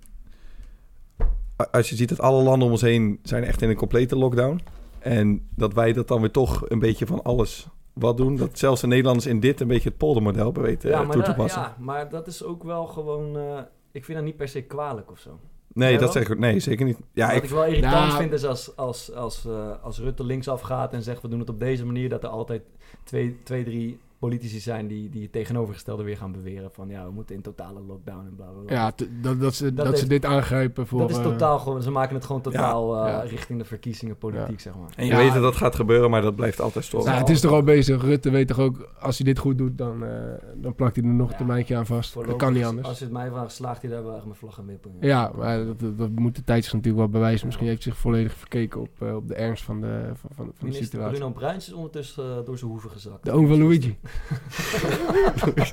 [1.70, 4.60] als je ziet dat alle landen om ons heen zijn echt in een complete lockdown.
[4.98, 7.68] En dat wij dat dan weer toch een beetje van alles
[8.00, 8.36] wat doen.
[8.36, 11.22] Dat zelfs de Nederlanders in dit een beetje het poldermodel weten Ja, eh, maar toe
[11.22, 11.60] te dat, passen.
[11.62, 13.36] ja, maar dat is ook wel gewoon...
[13.36, 13.58] eh,
[13.92, 15.38] ik vind dat niet per se kwalijk of zo.
[15.72, 16.38] Nee, dat zeg ik ook.
[16.38, 16.98] Nee, zeker niet.
[17.12, 20.24] Ja, Wat ik, ik wel irritant Nou- vind is als, als, als, eh, als Rutte
[20.24, 22.62] linksaf gaat en zegt we doen het op deze manier, dat er altijd
[23.04, 26.70] twee, twee drie politici zijn die, die het tegenovergestelde weer gaan beweren.
[26.72, 28.72] Van ja, we moeten in totale lockdown en bla bla bla.
[28.74, 30.98] Ja, dat, dat, ze, dat, heeft- ze dit aangrijpen voor...
[31.00, 33.20] dat is eh, totaal gewoon, ze maken het gewoon totaal eh, Ja.
[33.20, 34.58] richting de verkiezingen politiek, Ja.
[34.58, 34.90] zeg maar.
[34.96, 35.18] en je Ja.
[35.18, 37.06] weet dat dat gaat gebeuren, maar dat blijft altijd storen.
[37.06, 38.02] Nou, het is toch al bezig.
[38.02, 40.10] Rutte weet toch ook, als hij dit goed doet, dan, eh,
[40.56, 41.36] dan plakt hij er nog een Ja.
[41.38, 42.14] termijntje aan vast.
[42.14, 42.88] Dat kan niet anders.
[42.88, 44.90] Als je het mij vraagt, slaagt hij daar wel echt met vlag en wippen.
[45.00, 47.46] Ja, maar dat, dat, dat moet de tijd zich natuurlijk wel bewijzen.
[47.46, 50.46] Misschien heeft hij zich volledig verkeken op, op de ernst van de, van, van, van
[50.46, 51.16] de Minister situatie.
[51.18, 53.24] Bruno Bruins is ondertussen door zijn hoeven gezakt.
[53.24, 53.98] De oom van Luigi.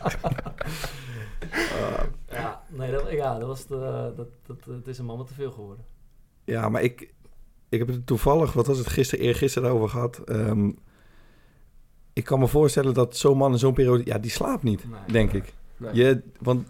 [2.30, 5.34] Ja, nee, dat, ja, dat was de, dat, dat, het is een man wat te
[5.34, 5.86] veel geworden.
[6.44, 7.14] Ja, maar ik,
[7.70, 10.18] ik heb het toevallig, wat was het gisteren, eergisteren daarover gehad.
[10.26, 10.72] Ehm,
[12.14, 15.00] ik kan me voorstellen dat zo'n man in zo'n periode, ja, die slaapt niet, Nee.
[15.12, 15.54] denk ik.
[15.78, 15.94] Nee.
[15.96, 16.68] Je, want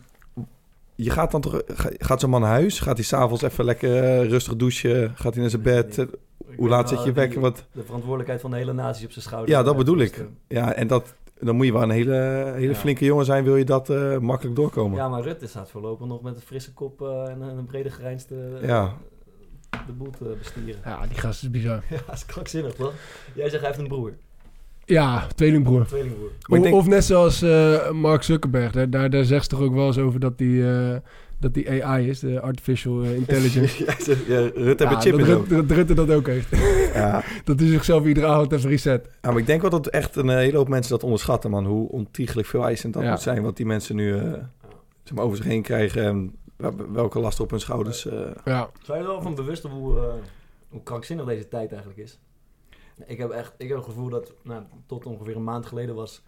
[0.96, 2.80] je gaat dan toch, ga- gaat zo'n man naar huis?
[2.80, 5.12] Gaat hij s'avonds even lekker eh, rustig douchen?
[5.16, 6.06] Gaat hij naar zijn bed?
[6.58, 7.40] Hoe laat zet je?
[7.40, 9.52] Wat, De verantwoordelijkheid van de hele natie op zijn schouders.
[9.58, 10.26] ja, dat bedoel ik.
[10.48, 12.76] Ja, en dat, dan moet je wel een hele, hele Ja.
[12.80, 14.98] flinke jongen zijn, wil je dat eh, makkelijk doorkomen.
[14.98, 18.36] Ja, maar Rutte staat voorlopig nog met een frisse kop eh, en een, brede grijnste
[18.62, 18.94] eh, Ja.
[19.88, 20.82] de boel te bestieren.
[20.86, 21.84] Ja, die gast is bizar.
[21.90, 22.94] Ja, dat is krankzinnig, toch?
[23.34, 24.14] Jij zegt hij heeft een broer,
[24.86, 25.86] Ja, tweelingbroer.
[25.86, 26.32] tweelingbroer.
[26.48, 28.72] Maar ik O- denk- Of net zoals eh, Mark Zuckerberg.
[28.72, 30.96] Daar, daar, daar zegt ze toch ook wel eens over dat die, eh,
[31.40, 33.84] dat die AI is, de Artificial eh, Intelligence.
[33.86, 36.56] ja, ze- ja, Rutte heeft chip dat in zijn Rutte, dat Rutte dat ook heeft.
[36.94, 37.24] Ja.
[37.44, 39.10] dat hij zichzelf iedere avond even reset.
[39.22, 41.66] Ja, maar ik denk wel dat echt een hele hoop mensen dat onderschatten, man.
[41.66, 43.10] Hoe ontiegelijk veel eisend dat Ja.
[43.10, 43.42] moet zijn.
[43.44, 44.22] Wat die mensen nu eh,
[45.04, 46.04] zeg maar, over zich heen krijgen.
[46.04, 48.06] En wel- welke last op hun schouders.
[48.08, 48.20] eh.
[48.46, 50.14] Ja, Zou je er wel van bewust op hoe, eh,
[50.70, 52.20] hoe krankzinnig deze tijd eigenlijk is?
[53.06, 56.24] Ik heb echt ik heb het gevoel dat nou, tot ongeveer een maand geleden was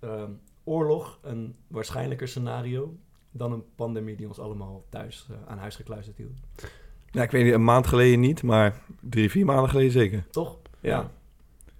[0.00, 0.30] ehm,
[0.64, 2.96] oorlog een waarschijnlijker scenario
[3.36, 6.40] dan een pandemie die ons allemaal thuis eh, aan huis gekluisterd hield.
[7.10, 10.24] ja, ik weet niet, een maand geleden niet, maar drie, vier maanden geleden zeker.
[10.30, 10.58] Toch?
[10.80, 11.10] Ja.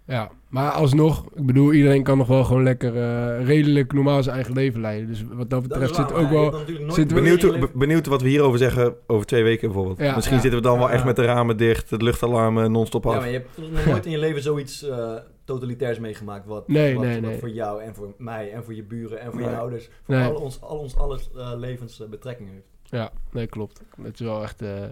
[0.04, 4.34] ja, maar alsnog, ik bedoel, iedereen kan nog wel gewoon lekker eh, redelijk normaal zijn
[4.34, 5.08] eigen leven leiden.
[5.08, 6.66] Dus wat dat betreft is zit waar, ook wel...
[6.66, 9.98] in Benieuwd, benieuwd wat we hierover zeggen over twee weken bijvoorbeeld.
[9.98, 10.42] Ja, Misschien ja.
[10.42, 11.06] zitten we dan wel Ja, echt ja.
[11.06, 13.16] met de ramen dicht, het luchtalarm non-stop Ja, af.
[13.16, 15.14] maar je hebt nog nooit in je leven zoiets eh,
[15.44, 16.46] totalitairs meegemaakt.
[16.46, 17.38] Wat, Nee, wat, nee, wat nee.
[17.38, 19.50] voor jou en voor mij en voor je buren en voor Nee.
[19.50, 19.88] je ouders.
[20.02, 20.28] Voor Nee.
[20.28, 22.66] al ons, al ons alles levens betrekking heeft.
[22.82, 23.80] Ja, nee, klopt.
[24.02, 24.62] Het is wel echt...
[24.62, 24.82] eh,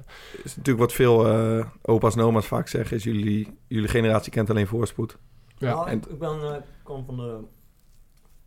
[0.42, 4.50] is natuurlijk wat veel eh, opa's en oma's vaak zeggen, is jullie, jullie generatie kent
[4.50, 5.18] alleen voorspoed.
[5.58, 5.74] ja.
[5.74, 7.38] Nou, en- ik, ik ben, eh, kwam van de...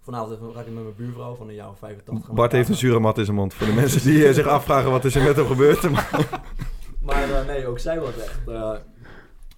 [0.01, 2.25] Vanavond ga ik met mijn buurvrouw van een jaar of 85.
[2.25, 3.53] gaan Bart heeft een zure mat in zijn mond.
[3.53, 5.89] Voor de mensen die zich afvragen wat is er met hem gebeurd.
[5.89, 6.09] Maar,
[7.01, 8.39] Maar eh, nee, ook zij was echt...
[8.47, 8.71] eh,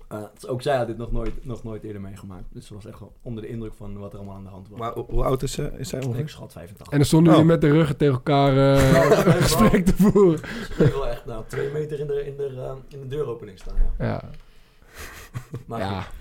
[0.08, 0.18] eh,
[0.48, 2.44] ook zij had dit nog nooit, nog nooit eerder meegemaakt.
[2.50, 4.70] Dus ze was echt wel onder de indruk van wat er allemaal aan de hand
[4.70, 4.80] was.
[4.80, 5.72] maar hoe- oud is, ze?
[5.78, 6.30] is zij ik ongeveer?
[6.30, 6.92] schat 85.
[6.94, 7.40] En dan stonden Oh.
[7.40, 10.40] jullie met de ruggen tegen elkaar eh, wel- gesprek te voeren.
[10.78, 13.76] Ze wel echt nou, twee meter in de, in de, eh, in de deuropening staan.
[14.00, 14.06] Ja.
[14.06, 14.22] Ja,
[15.66, 16.02] Maar ja.
[16.02, 16.14] goed,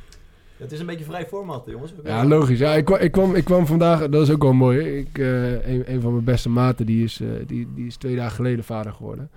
[0.57, 1.93] het is een beetje vrij format, jongens.
[2.05, 2.59] Ja, logisch.
[2.59, 4.97] Ja, ik, kwa- ik, kwam, ik kwam vandaag, dat is ook wel mooi.
[4.99, 8.17] Ik, eh, een, een van mijn beste maten, die is, eh, die, die is twee
[8.17, 9.31] dagen geleden vader geworden.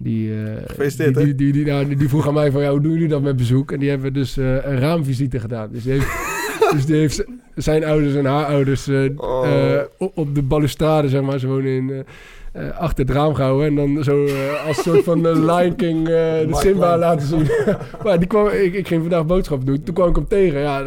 [0.00, 1.34] Die, eh, Gefeliciteerd, die, hè?
[1.34, 3.36] die, die, die, nou, die, vroeg aan mij van, ja, hoe doen jullie dat met
[3.36, 3.72] bezoek?
[3.72, 5.68] En die hebben dus eh, een raamvisite gedaan.
[5.72, 6.06] Dus die heeft,
[6.74, 9.80] dus die heeft zijn ouders en haar ouders eh, Oh.
[9.98, 11.38] op, de balustrade, zeg maar.
[11.38, 12.04] Ze wonen in...
[12.78, 16.48] achter het raam gehouden en dan zo eh, als soort van de Lion King de
[16.50, 17.50] Simba laten zien.
[18.04, 19.82] maar die kwam, ik, ik ging vandaag boodschappen doen.
[19.82, 20.60] Toen kwam ik hem tegen.
[20.60, 20.84] Ja,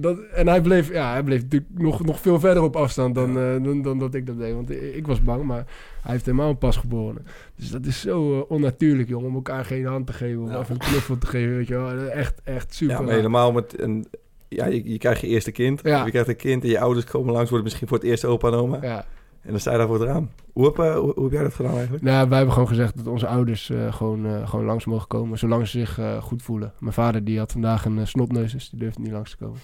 [0.00, 3.38] dat, en hij bleef, ja, hij bleef natuurlijk nog, nog veel verder op afstand dan,
[3.38, 4.54] eh, dan, dan dat ik dat deed.
[4.54, 5.64] Want ik, ik was bang, maar
[6.02, 7.26] hij heeft helemaal een pasgeboren.
[7.56, 10.58] Dus dat is zo eh, onnatuurlijk, jongen, om elkaar geen hand te geven of Ja.
[10.58, 11.56] even een knuffel te geven.
[11.56, 11.90] Weet je wel.
[12.08, 12.96] Echt, echt super.
[12.96, 14.06] Ja, maar helemaal met een...
[14.48, 15.80] Ja, je, je krijgt je eerste kind.
[15.82, 16.04] Ja.
[16.04, 18.48] Je krijgt een kind en je ouders komen langs, worden misschien voor het eerst opa
[18.48, 18.78] en oma.
[18.82, 19.04] Ja.
[19.42, 20.30] En dan sta je daar voor het raam.
[20.52, 22.02] Hoe heb, eh, hoe, hoe heb jij dat gedaan eigenlijk?
[22.04, 25.38] Nou, wij hebben gewoon gezegd dat onze ouders eh, gewoon, eh, gewoon langs mogen komen,
[25.38, 26.72] zolang ze zich goed voelen.
[26.78, 29.58] Mijn vader die had vandaag een snopneus, dus die durfde niet langs te komen.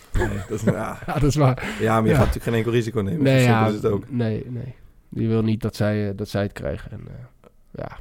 [0.48, 0.98] Dat is, ja.
[1.06, 1.76] Ja, dat is waar.
[1.80, 2.14] ja, maar je Ja.
[2.14, 3.22] gaat natuurlijk geen enkel risico nemen.
[3.22, 4.10] Nee, ja, is het ook.
[4.10, 4.74] nee, nee.
[5.08, 6.90] Die wil niet dat zij, dat zij het krijgen.
[6.90, 7.00] En,
[7.70, 7.98] ja.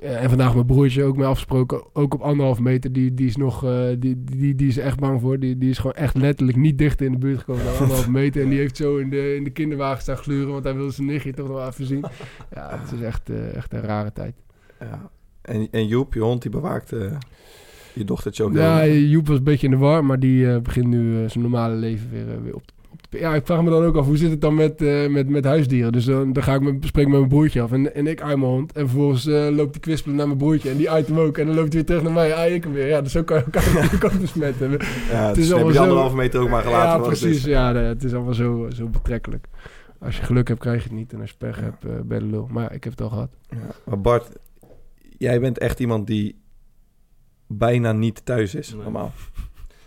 [0.00, 2.92] Eh, en vandaag mijn broertje ook mee afgesproken, ook op anderhalf meter.
[2.92, 5.38] Die, die is nog, eh, die, die, die is echt bang voor.
[5.38, 8.42] Die, die is gewoon echt letterlijk niet dicht in de buurt gekomen dan anderhalf meter.
[8.42, 11.06] En die heeft zo in de, in de kinderwagen staan gluren, want hij wilde zijn
[11.06, 12.04] nichtje toch nog even zien.
[12.54, 14.34] Ja, het is echt, eh, echt een rare tijd.
[14.80, 15.10] Ja.
[15.42, 17.16] En, en Joep, je hond, die bewaakt eh,
[17.92, 18.52] je dochtertje ook.
[18.54, 18.94] Ja, heel.
[19.02, 22.42] Joep was een beetje in de war, maar die begint nu zijn normale leven weer,
[22.42, 22.75] weer op, te- op te...
[23.10, 25.44] Ja, ik vraag me dan ook af, hoe zit het dan met, eh, met, met
[25.44, 25.92] huisdieren?
[25.92, 28.22] Dus dan, dan ga ik met, spreek ik met mijn broertje af en, en ik
[28.22, 28.72] uit mijn hond.
[28.72, 31.38] En vervolgens eh, loopt hij kwispelen naar mijn broertje en die uit hem ook.
[31.38, 32.86] En dan loopt hij weer terug naar mij, ah, ik hem weer.
[32.88, 34.70] Ja, dus zo kan je elkaar natuurlijk ook besmetten.
[34.70, 34.76] Ja,
[35.26, 36.88] het dus is je allemaal die zo- anderhalve meter ook maar gelaten.
[36.88, 37.36] ja, wat het precies.
[37.38, 37.44] is.
[37.44, 39.46] Ja, nee, het is allemaal zo, zo betrekkelijk.
[40.00, 41.12] Als je geluk hebt, krijg je het niet.
[41.12, 42.46] En als je pech hebt, eh ben je de lul.
[42.50, 43.30] Maar ja, ik heb het al gehad.
[43.48, 43.56] Ja.
[43.84, 44.28] Maar Bart,
[45.18, 46.40] jij bent echt iemand die
[47.46, 48.82] bijna niet thuis is, Nee.
[48.82, 49.12] normaal.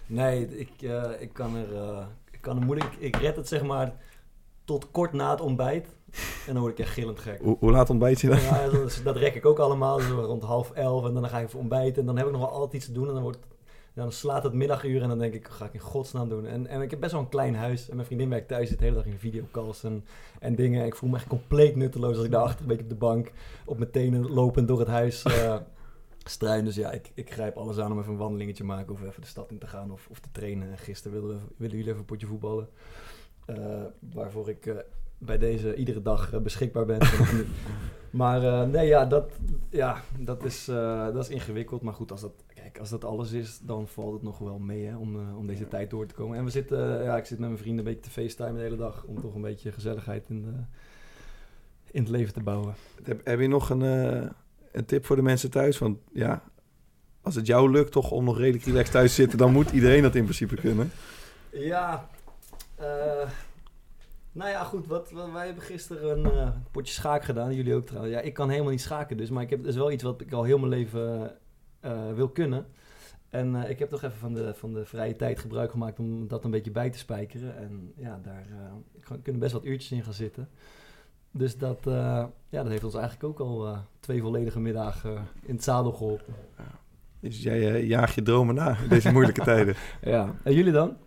[0.07, 1.97] Nee, ik, eh, ik kan er, eh,
[2.41, 3.93] kan moeilijk, ik red het zeg maar
[4.63, 5.87] tot kort na het ontbijt.
[6.47, 7.39] En dan word ik echt gillend gek.
[7.41, 8.39] Hoe, hoe laat ontbijt je dan?
[8.39, 11.05] Ja, dat, dat rek ik ook allemaal, zo rond half elf.
[11.05, 11.99] En dan ga ik even ontbijten.
[11.99, 13.07] En dan heb ik nog wel altijd iets te doen.
[13.07, 13.37] En dan, wordt,
[13.93, 15.01] dan slaat het middaguur.
[15.01, 16.45] En dan denk ik, ga ik in godsnaam doen?
[16.45, 17.89] En, en ik heb best wel een klein huis.
[17.89, 20.05] En mijn vriendin werkt thuis, zit de hele dag in videocalls en,
[20.39, 20.85] en dingen.
[20.85, 23.31] Ik voel me echt compleet nutteloos als ik daar achter een beetje op de bank...
[23.65, 25.55] op mijn tenen lopend door het huis eh
[26.29, 26.65] struin.
[26.65, 28.93] Dus ja, ik, ik grijp alles aan om even een wandelingetje te maken...
[28.93, 30.77] of even de stad in te gaan of, of te trainen.
[30.77, 32.69] Gisteren wilden, we, willen jullie even een potje voetballen.
[33.45, 34.65] Eh, waarvoor ik...
[34.65, 34.75] eh,
[35.17, 36.99] bij deze iedere dag eh, beschikbaar ben.
[38.09, 39.31] maar nee, ja, dat,
[39.69, 41.81] ja, dat, is, dat is ingewikkeld.
[41.81, 44.85] Maar goed, als dat, kijk, als dat alles is, dan valt het nog wel mee
[44.85, 46.37] hè, om, om deze tijd door te komen.
[46.37, 48.75] En we zitten, ja, ik zit met mijn vrienden een beetje te facetimen de hele
[48.75, 49.03] dag.
[49.03, 50.53] Om toch een beetje gezelligheid in, de,
[51.91, 52.73] in het leven te bouwen.
[53.03, 53.81] Heb, heb je nog een,
[54.71, 55.77] een tip voor de mensen thuis?
[55.77, 56.43] Want ja,
[57.21, 59.37] als het jou lukt toch om nog redelijk relaxed thuis te zitten...
[59.37, 60.91] dan moet iedereen dat in principe kunnen.
[61.51, 62.09] Ja,
[62.75, 63.29] eh,
[64.31, 64.87] nou ja, goed.
[64.87, 67.55] Wat, wij hebben gisteren een eh, potje schaak gedaan.
[67.55, 68.13] Jullie ook trouwens.
[68.13, 69.29] Ja, ik kan helemaal niet schaken dus.
[69.29, 71.37] Maar ik heb, dat is wel iets wat ik al heel mijn leven
[71.79, 72.65] eh, wil kunnen.
[73.29, 76.43] En ik heb toch even van de, van de vrije tijd gebruik gemaakt om dat
[76.43, 77.57] een beetje bij te spijkeren.
[77.57, 78.45] En ja, daar
[79.23, 80.49] kunnen best wat uurtjes in gaan zitten.
[81.31, 85.21] Dus dat, eh, ja, dat heeft ons eigenlijk ook al eh, twee volledige middagen eh,
[85.45, 86.33] in het zadel geholpen.
[87.19, 89.75] Dus jij jaagt je dromen na in deze moeilijke tijden.
[90.01, 90.35] Ja.
[90.43, 90.97] En jullie dan?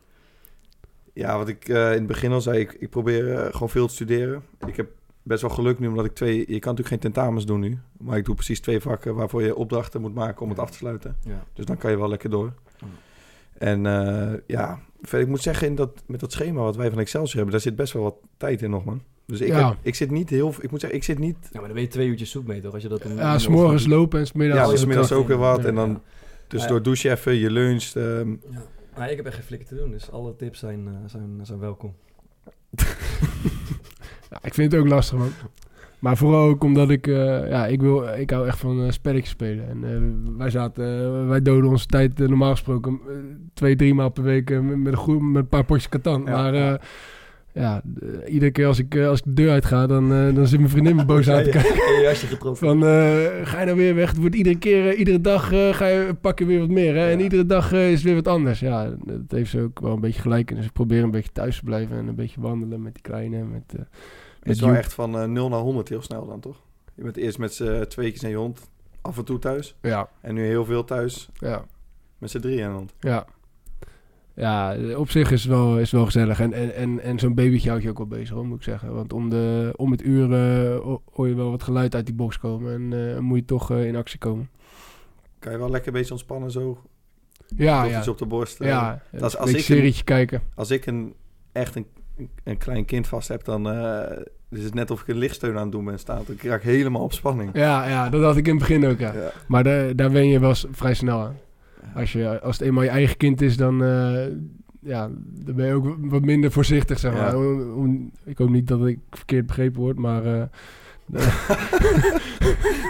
[1.13, 4.43] Ja, wat ik in het begin al zei, ik, ik probeer gewoon veel te studeren.
[4.67, 4.91] Ik heb
[5.23, 6.39] best wel geluk nu, omdat ik twee...
[6.39, 7.79] Je kan natuurlijk geen tentamens doen nu.
[7.99, 10.77] Maar ik doe precies twee vakken waarvoor je opdrachten moet maken om het af te
[10.77, 11.17] sluiten.
[11.25, 11.45] Ja.
[11.53, 12.53] Dus dan kan je wel lekker door.
[13.63, 14.81] En eh, ja,
[15.11, 17.77] ik moet zeggen, in dat, met dat schema wat wij van Excelsior hebben, daar zit
[17.77, 19.03] best wel wat tijd in nog, man.
[19.39, 19.69] Dus ik, Ja.
[19.69, 20.55] heb, ik zit niet heel...
[20.61, 21.37] Ik moet zeggen, ik zit niet...
[21.43, 22.73] Ja, maar dan ben je twee uurtjes zoek mee toch?
[22.75, 24.81] Als je dat in, Ja, in- s'morgens lopen en s'middags...
[24.83, 25.65] Ja, je dus ook weer wat.
[25.65, 26.01] En dan Ja.
[26.47, 27.97] tussendoor douche je even, je luncht.
[27.97, 28.63] ehm, Ja.
[28.97, 31.59] Maar ik heb echt geen flikker te doen, dus alle tips zijn, eh, zijn, zijn
[31.59, 31.95] welkom.
[34.31, 35.31] Ja, ik vind het ook lastig, man.
[35.99, 39.31] Maar vooral ook omdat ik, eh, ja, ik, wil, ik hou echt van eh, spelletjes
[39.31, 39.69] spelen.
[39.69, 43.01] En eh, wij zaten, wij doden onze tijd normaal gesproken
[43.55, 46.23] twee, drie maal per week met, met een, met een paar potjes katan.
[46.27, 46.81] Ja, maar
[47.53, 47.83] ja.
[48.03, 50.47] eh, ja, iedere keer als ik, eh, als ik de deur uitga, dan, eh, dan
[50.47, 51.71] zit mijn vriendin me boos aan te kijken.
[51.87, 52.27] En je jasje.
[52.55, 52.83] Van,
[53.47, 54.09] ga je nou weer weg?
[54.11, 56.95] Het wordt iedere keer, iedere dag ga je, pak je weer wat meer.
[56.95, 57.11] Hè?
[57.11, 57.23] En Ja.
[57.25, 58.61] iedere dag is weer wat anders.
[58.61, 60.57] Ja, dat heeft ze ook wel een beetje gelijk in.
[60.57, 63.45] Dus ik probeer een beetje thuis te blijven en een beetje wandelen met die kleine.
[63.45, 63.63] Met,
[64.41, 64.79] Het is wel Joep.
[64.79, 66.57] echt van eh 0 naar 100 heel snel dan, toch?
[66.95, 69.77] Je bent eerst met z'n tweetjes en je hond af en toe thuis.
[69.83, 71.65] Ja, En nu heel veel thuis ja.
[72.19, 72.95] met z'n drieën en hond.
[73.01, 73.25] Ja.
[74.35, 76.41] Ja, op zich is het wel, is wel gezellig.
[76.41, 78.95] En, en, en, en zo'n babytje houdt je ook wel bezig, hoor, moet ik zeggen.
[78.95, 82.15] Want om, de, om het uur eh, ho- hoor je wel wat geluid uit die
[82.15, 82.73] box komen.
[82.93, 84.51] En eh, moet je toch eh, in actie komen.
[85.39, 86.79] Kan je wel lekker een beetje ontspannen zo?
[87.57, 87.99] Ja, ja.
[87.99, 88.59] iets op de borst.
[88.59, 90.43] ja, dat is een als beetje ik een- serietje kijken.
[90.55, 91.15] Als ik een,
[91.53, 91.87] echt een,
[92.45, 93.67] een klein kind vast heb, dan
[94.51, 96.23] is het net of ik een lichtsteun aan het doen ben staan.
[96.27, 97.51] Dan raak ik helemaal op spanning.
[97.53, 99.13] Ja, ja, dat had ik in het begin ook, ja.
[99.15, 99.33] Ja.
[99.49, 101.37] Maar daar, daar wen je wel vrij snel aan.
[101.95, 104.27] Als, je, als het eenmaal je eigen kind is, dan, eh,
[104.81, 105.11] ja,
[105.45, 107.31] dan ben je ook wat minder voorzichtig, zeg maar.
[107.31, 107.37] Ja.
[107.37, 110.25] Om- om- ik hoop niet dat ik verkeerd begrepen word, maar...
[110.27, 110.43] eh,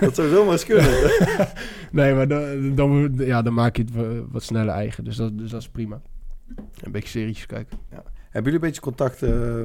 [0.01, 0.91] Dat zou zomaar eens kunnen.
[1.93, 5.05] nee, maar dan, dan, ja, dan maak je het wa- wat sneller eigen.
[5.05, 6.01] Dus dat, dus dat is prima.
[6.81, 7.79] Een beetje serietjes kijken.
[7.89, 9.63] Hebben jullie een beetje contact eh,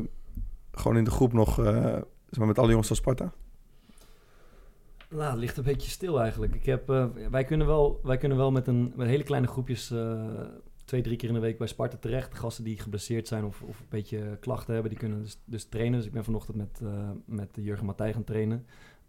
[0.72, 1.58] gewoon in de groep nog
[2.38, 3.34] maar met alle jongens van Sparta?
[5.10, 6.56] Nou, het ligt een beetje stil eigenlijk.
[6.56, 9.92] Ik heb, eh, wij, kunnen wel, wij kunnen wel met, een, met hele kleine groepjes
[9.92, 10.22] eh,
[10.86, 12.36] twee, drie keer in de week bij Sparta terecht.
[12.38, 15.98] Gasten die geblesseerd zijn of, of een beetje klachten hebben, die kunnen dus, dus trainen.
[15.98, 18.66] Dus ik ben vanochtend met, eh, met Jurgen Matthij gaan trainen.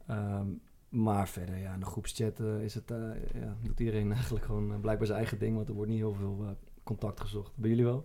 [0.07, 0.47] Ehm,
[0.89, 2.99] maar verder, ja, in de groepschat is het, eh,
[3.41, 5.57] ja, doet iedereen eigenlijk gewoon blijkbaar zijn eigen ding.
[5.57, 6.51] Want er wordt niet heel veel eh,
[6.83, 7.53] contact gezocht.
[7.55, 8.05] Bij jullie wel?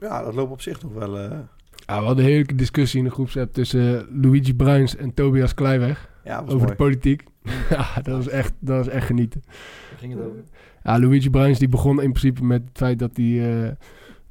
[0.00, 1.18] Ja, dat loopt op zich nog wel.
[1.18, 1.38] eh,
[1.86, 6.12] Ah, we hadden een hele discussie in de groepsapp tussen Luigi Bruins en Tobias Kleiweg
[6.24, 6.66] ja, over mooi.
[6.66, 7.22] de politiek.
[7.70, 9.42] ja, dat was, echt, dat was echt genieten.
[9.46, 10.42] Waar ging het over?
[10.84, 13.70] Ja, Luigi Bruins die begon in principe met het feit dat hij, eh,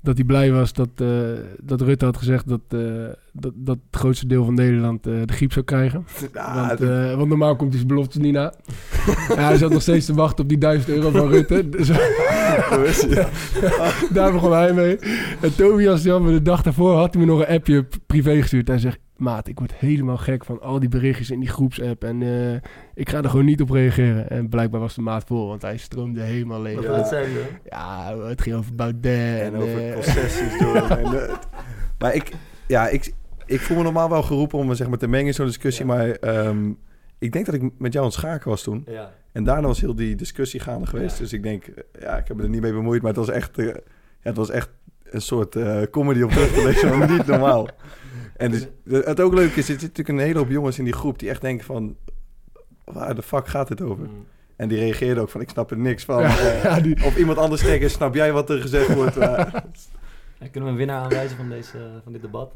[0.02, 1.08] dat hij blij was dat, eh,
[1.64, 2.80] dat Rutte had gezegd dat, eh,
[3.32, 6.06] dat, dat het grootste deel van Nederland eh, de griep zou krijgen.
[6.34, 8.54] Ja, want, dat- eh, want normaal komt hij zijn beloftes niet na.
[9.36, 11.70] ja, hij zat nog steeds te wachten op die 1000 euro van Rutte.
[11.70, 11.88] Dus
[14.14, 14.98] daar begon hij mee.
[15.42, 18.68] En Tobias, die de dag daarvoor, had hij me nog een appje privé gestuurd.
[18.68, 22.04] Hij zegt, maat, ik word helemaal gek van al die berichtjes in die groepsapp.
[22.04, 22.54] En eh,
[22.94, 24.30] ik ga er gewoon niet op reageren.
[24.30, 26.76] En blijkbaar was de maat vol, want hij stroomde helemaal leeg.
[26.76, 27.46] Wat Ja, dat zijn we?
[27.70, 29.40] ja, het ging over Baudet.
[29.40, 30.76] en En, over eh, concessies doen.
[31.00, 31.36] en, eh,
[32.00, 32.32] maar ik,
[32.68, 33.14] ja, ik,
[33.46, 35.86] ik voel me normaal wel geroepen om me zeg maar, te mengen in zo'n discussie.
[35.86, 35.94] Ja.
[35.96, 36.72] Maar ehm,
[37.20, 38.84] ik denk dat ik met jou aan het schaken was toen.
[38.88, 39.12] Ja.
[39.32, 41.16] En daarna was heel die discussie gaande geweest.
[41.16, 41.22] Ja.
[41.22, 43.02] Dus ik denk, eh, ja, ik heb me er niet mee bemoeid.
[43.02, 43.74] Maar het was echt, eh, ja,
[44.20, 44.70] het was echt
[45.04, 47.12] een soort eh, comedy op terug te lezen.
[47.18, 47.68] niet normaal.
[48.38, 48.68] En dus,
[49.06, 51.30] het ook leuk is, er zit natuurlijk een hele hoop jongens in die groep die
[51.30, 51.96] echt denken van...
[52.84, 54.06] Waar de fuck gaat dit over?
[54.06, 54.26] Mm.
[54.56, 56.22] En die reageerden ook van, ik snap er niks van.
[56.22, 59.16] ja, Eh, ja, die, Of iemand anders zeggen, snap jij wat er gezegd wordt?
[60.40, 62.52] Maar- kunnen we een winnaar aanwijzen van, deze, van dit debat?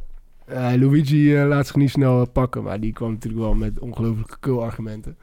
[0.46, 3.80] eh, Luigi eh, laat zich niet snel eh, pakken, maar die kwam natuurlijk wel met
[3.80, 5.18] ongelooflijke kul-argumenten.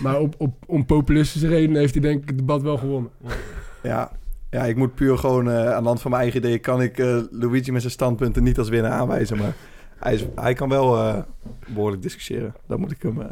[0.00, 3.10] Maar op, op, om populistische redenen heeft hij denk ik het debat wel gewonnen.
[3.82, 4.12] ja,
[4.50, 6.60] ja, ik moet puur gewoon eh, aan de hand van mijn eigen ideeën...
[6.60, 9.36] kan ik eh, Luigi met zijn standpunten niet als winnaar aanwijzen.
[9.38, 9.54] Maar
[9.98, 11.22] hij, is, hij kan wel eh,
[11.66, 12.54] behoorlijk discussiëren.
[12.66, 13.30] Dat moet ik hem, eh,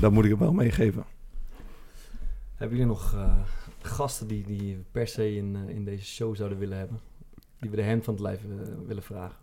[0.00, 1.04] dat moet ik hem wel meegeven.
[2.54, 3.34] Hebben jullie nog eh,
[3.82, 7.00] gasten die, die per se in, in deze show zouden willen hebben?
[7.60, 8.40] Die we de hand van het lijf
[8.86, 9.36] willen vragen?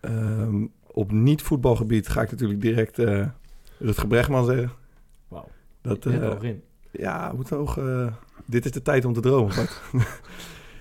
[0.00, 3.26] Ehm, op niet-voetbalgebied ga ik natuurlijk direct eh
[3.78, 4.70] Rutger Bregman zeggen.
[5.28, 5.48] Wauw.
[5.82, 6.62] Dat, al in.
[6.90, 8.12] ja, moet ook, eh,
[8.44, 9.54] dit is de tijd om te dromen.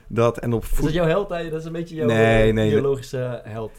[0.08, 0.84] Dat en op Is voet...
[0.84, 1.30] dat jouw held?
[1.30, 3.72] Dat is een beetje jouw Nee, nee, biologische held.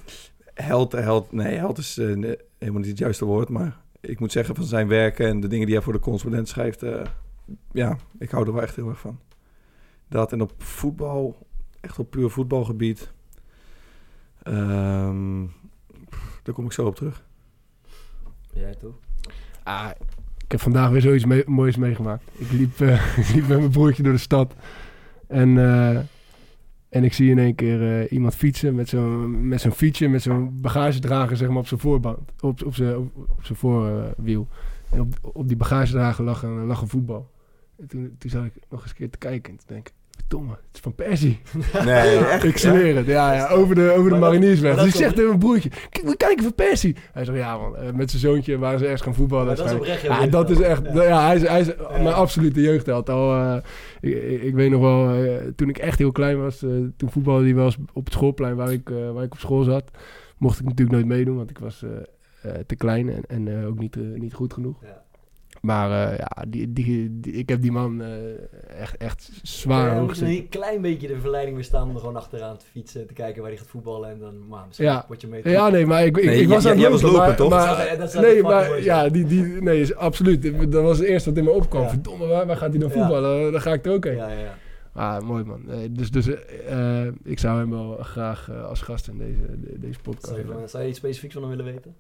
[0.64, 3.48] Held, held, nee, held is eh, ne- helemaal niet het juiste woord.
[3.48, 6.48] Maar ik moet zeggen van zijn werken en de dingen die hij voor de correspondent
[6.48, 6.82] schrijft.
[6.82, 7.00] eh,
[7.72, 9.18] ja, ik hou er wel echt heel erg van.
[10.08, 11.46] Dat en op voetbal,
[11.80, 13.12] echt op puur voetbalgebied.
[14.42, 15.44] ehm,
[16.42, 17.24] daar kom ik zo op terug.
[18.52, 18.94] Jij toch?
[19.62, 19.90] Ah,
[20.44, 22.24] ik heb vandaag weer zoiets mee- moois meegemaakt.
[22.32, 24.54] Ik liep, eh, ik liep met mijn broertje door de stad.
[25.26, 25.98] En, eh,
[26.88, 30.22] en ik zie in één keer eh, iemand fietsen met zo'n, met zo'n fietsje, met
[30.22, 32.18] zo'n bagagedrager zeg maar, op zijn voorband.
[32.40, 34.48] Op, op zijn, op, zijn voorwiel.
[34.90, 37.30] en op, op die bagagedrager lag een, lag een voetbal.
[37.78, 39.92] En toen, toen zat ik nog eens een keer te kijken en te denken...
[40.28, 41.40] Verdomme, het is van Persie.
[41.84, 42.44] Nee, echt.
[42.44, 44.74] Ik zweer het, ja, ja, over de, over de Mariniersweg.
[44.76, 46.96] Dus ik zeg tegen mijn broertje, kijk, we kijken van Persie.
[47.12, 49.46] Hij zegt, ja man, eh, met zijn zoontje waren ze ergens gaan voetballen.
[49.46, 52.02] Maar dat is oprecht Ja, dat is echt, ja, hij is, hij is Ja.
[52.02, 53.10] mijn absolute jeugdheld.
[53.10, 57.10] Al, eh, ik, weet nog wel, eh, toen ik echt heel klein was, eh, toen
[57.10, 59.90] voetbalde hij wel eens op het schoolplein waar ik, eh, waar ik op school zat.
[60.38, 61.84] Mocht ik natuurlijk nooit meedoen, want ik was
[62.66, 64.76] te klein en, en eh, ook niet, niet goed genoeg.
[64.82, 65.02] Ja.
[65.66, 68.08] Maar eh, ja, die, die, die- ik heb die man eh,
[68.80, 72.56] echt, echt zwaar Ja, hoog een klein beetje de verleiding weerstaan om er gewoon achteraan
[72.56, 75.04] te fietsen, te kijken waar hij gaat voetballen en dan, maar misschien Ja.
[75.08, 75.40] word je mee.
[75.44, 77.50] Ja, nee, maar ik, ik, Nee, ik was aan het lopen, lopen, maar, toch?
[77.50, 80.72] maar- Dat zou- dat zou de nee, maar mooi ja, die, die, nee, is absoluut.
[80.72, 81.82] Dat was het eerste wat in me opkwam.
[81.82, 81.88] Ja.
[81.88, 82.94] Verdomme, waar, waar gaat hij dan Ja.
[82.94, 83.52] voetballen?
[83.52, 84.16] Dan ga ik er ook heen.
[84.16, 84.54] Ja, ja,
[84.96, 85.70] Ah, mooi man.
[85.70, 89.78] Eh, dus dus eh, ik zou hem wel graag eh, als gast in deze, de-
[89.78, 90.58] deze podcast Zou je, willen.
[90.60, 91.94] van- zou je iets specifieks van hem willen weten?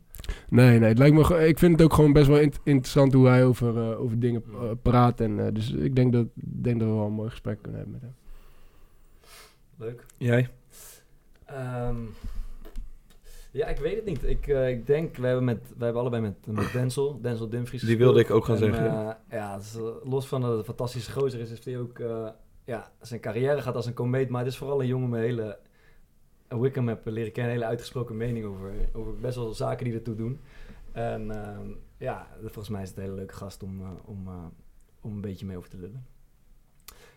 [0.48, 3.26] Nee, nee, het lijkt me, ik vind het ook gewoon best wel int- interessant hoe
[3.26, 5.20] hij over, eh, over dingen eh, praat.
[5.20, 8.10] En, dus ik denk dat, denk dat we wel een mooi gesprek kunnen hebben met
[8.10, 8.14] hem.
[9.78, 10.04] Leuk.
[10.16, 10.48] Jij?
[11.44, 11.96] Ehm,
[13.50, 14.24] ja, ik weet het niet.
[14.24, 17.82] Ik, eh, ik denk, we hebben, met, we hebben allebei met, met Denzel, Denzel Dumfries
[17.82, 20.64] Die wilde ik ook gaan En, zeggen, ja, is, eh, los van dat het een
[20.64, 21.98] fantastische gozer is, heeft hij ook...
[22.66, 25.20] eh, ja, zijn carrière gaat als een komeet, maar het is vooral een jongen met
[25.20, 25.58] hele...
[26.60, 29.94] Ik hem heb leren kennen, een hele uitgesproken mening over, over best wel zaken die
[29.94, 30.40] ertoe doen.
[30.92, 34.44] En ehm, ja, volgens mij is het een hele leuke gast om, eh, om, eh,
[35.00, 36.06] om een beetje mee over te lullen.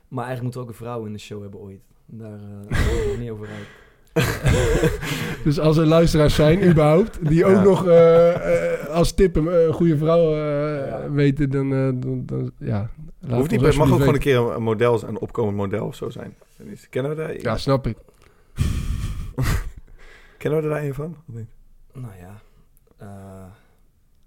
[0.08, 1.82] Maar eigenlijk moeten we ook een vrouw in de show hebben ooit.
[2.06, 3.68] Daar eh, nog niet over uit.
[5.44, 7.64] dus als er luisteraars zijn, überhaupt, die ook Ja.
[7.64, 12.52] nog eh, eh, als tip een eh, goede vrouw eh, weten, dan, eh, dan, dan
[12.58, 12.90] ja.
[13.20, 16.10] laat Hoeft niet, mag ook gewoon een keer een model, een opkomend model of zo
[16.10, 16.36] zijn.
[16.90, 17.42] Kennen we daar?
[17.42, 17.98] Ja, snap ik.
[20.38, 21.16] Kennen we er daar een van?
[21.28, 21.50] Of niet?
[21.94, 22.42] Nou ja,
[22.98, 23.08] eh,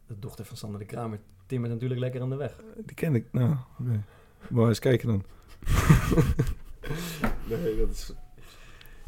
[0.07, 2.53] de dochter van Sander de Kramer timmert natuurlijk lekker aan de weg.
[2.77, 3.25] Die ken ik.
[3.33, 4.01] Nou, nee.
[4.49, 5.25] Maar eens kijken dan.
[7.49, 8.13] nee, dat is...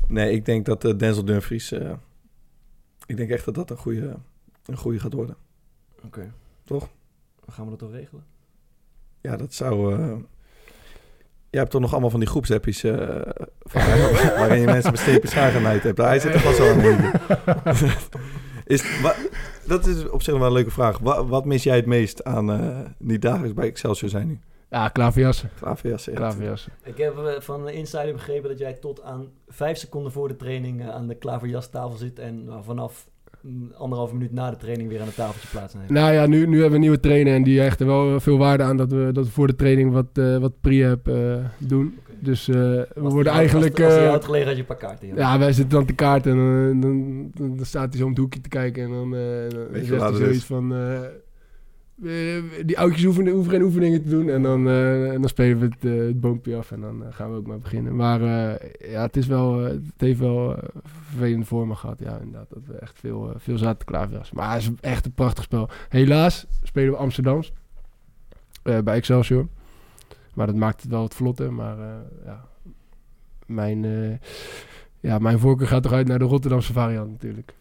[0.08, 1.72] Nee, ik denk dat eh, Denzel Dumfries...
[1.72, 1.92] eh,
[3.06, 4.14] ik denk echt dat dat een goede,
[4.66, 5.36] een goede gaat worden.
[6.04, 6.32] Oké.
[6.64, 6.88] Toch?
[7.48, 8.24] Gaan we dat toch regelen?
[9.20, 9.94] Ja, dat zou...
[9.94, 10.16] eh
[11.50, 13.20] je hebt toch nog allemaal van die groepsappjes eh,
[13.60, 13.80] van
[14.40, 15.98] waarin je mensen met stepen schagenheid hebt.
[15.98, 16.80] Hij zit er vast wel aan
[18.66, 19.14] is, wa-
[19.66, 20.98] dat is op zich wel een leuke vraag.
[20.98, 24.38] Wa- wat mis jij het meest aan eh die dagelijks bij Excelsior zijn nu?
[24.74, 25.50] Ja, klaverjassen.
[26.14, 26.72] Klaverjassen.
[26.84, 30.36] Ik heb eh, van de insider begrepen dat jij tot aan vijf seconden voor de
[30.36, 33.08] training eh, aan de klaverjastafel zit en eh, vanaf
[33.40, 35.90] mm, anderhalve minuut na de training weer aan het tafeltje plaatsneemt.
[35.90, 38.38] Nou ja, nu, nu hebben we een nieuwe trainer en die hecht er wel veel
[38.38, 41.98] waarde aan dat we, dat we voor de training wat, wat pre-app eh, doen.
[42.24, 43.80] Dus eh, we worden eigenlijk...
[43.80, 45.08] Als, als eh, had gelegen had je een paar kaarten.
[45.08, 45.14] Ja.
[45.16, 48.18] ja, wij zitten dan te kaart en dan, dan, dan staat hij zo om het
[48.18, 50.44] hoekje te kijken en dan, eh, dan Weet je zegt hij het zoiets is?
[50.44, 50.74] van...
[52.02, 55.64] eh, die oudjes hoeven geen oefeningen te doen en dan, eh, en dan spelen we
[55.64, 57.96] het, eh, het boompje af en dan gaan we ook maar beginnen.
[57.96, 58.20] Maar
[58.90, 61.98] ja, het, is wel, het heeft wel vervelende vormen gehad.
[61.98, 64.36] Ja, inderdaad, dat we echt veel, veel zaten te klaverjassen.
[64.36, 65.68] Maar het is echt een prachtig spel.
[65.88, 67.52] Helaas spelen we Amsterdams
[68.62, 69.46] bij Excelsior.
[70.34, 71.52] Maar dat maakt het wel wat vlotter.
[71.52, 71.76] Maar
[72.24, 72.44] ja,
[73.46, 74.20] mijn,
[75.00, 77.54] ja, mijn voorkeur gaat toch uit naar de Rotterdamse variant natuurlijk.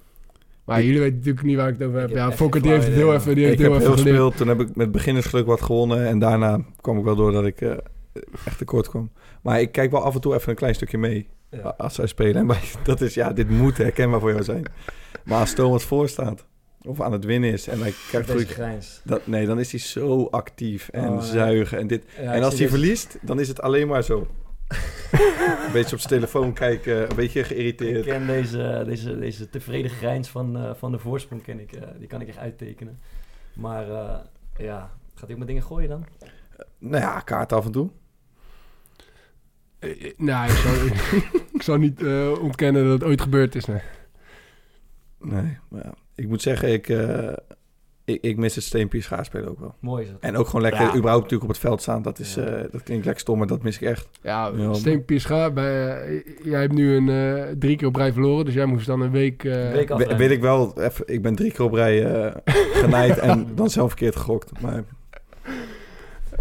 [0.65, 2.09] Maar Ik- jullie weten natuurlijk niet waar ik het over heb.
[2.09, 4.37] Ja, Fokker die heeft het heel even, die heeft ik heb heel even gespeeld.
[4.37, 6.07] Toen heb ik met beginnersgeluk wat gewonnen.
[6.07, 7.71] En daarna kwam ik wel door dat ik eh,
[8.45, 9.11] echt tekort kwam.
[9.41, 11.27] Maar ik kijk wel af en toe even een klein stukje mee.
[11.51, 11.73] Ja.
[11.77, 12.49] Als zij spelen.
[12.49, 14.63] En dat is, ja, dit moet herkenbaar voor jou zijn.
[15.23, 16.45] Maar als Thomas voor staat.
[16.85, 17.67] Of aan het winnen is.
[17.67, 18.55] En hij krijgt Deze druk.
[18.55, 19.01] grijns.
[19.03, 22.03] Dat, nee, dan is hij zo actief en Oh, zuigen en dit.
[22.21, 24.27] Ja, en als hij verliest, dan is het alleen maar zo.
[25.65, 28.05] Een beetje op zijn telefoon kijken, een beetje Ik geïrriteerd.
[28.05, 32.07] ken deze, deze, deze tevreden grijns van, eh, van de voorsprong, ken ik, eh, die
[32.07, 32.99] kan ik echt uittekenen.
[33.53, 34.19] Maar eh,
[34.57, 36.05] ja, gaat hij ook met dingen gooien dan?
[36.79, 37.89] Nou ja, kaart af en toe.
[39.79, 40.91] Eh, eh, Nou, ik zou,
[41.57, 43.65] ik zou niet eh, ontkennen dat het ooit gebeurd is.
[43.65, 43.81] Nee.
[45.19, 47.33] Nee, maar ja, ik moet zeggen, ik, eh,
[48.05, 49.75] ik, ik mis het steenpier schaarspelen ook wel.
[49.79, 50.17] Mooi is het.
[50.19, 50.87] En ook gewoon lekker, Ja.
[50.95, 52.01] überhaupt natuurlijk op het veld staan.
[52.01, 52.41] Dat, is, Ja.
[52.41, 54.07] eh, dat klinkt lekker stom, maar dat mis ik echt.
[54.21, 58.13] Ja, Ja, Steen Piescha, bij, eh, jij hebt nu een, eh, drie keer op rij
[58.13, 59.43] verloren, dus jij moest dan een week...
[59.43, 62.31] eh, Week We- weet ik wel, even, ik ben drie keer op rij eh
[62.73, 64.61] genaaid en dan zelf verkeerd gegokt.
[64.61, 64.83] Maar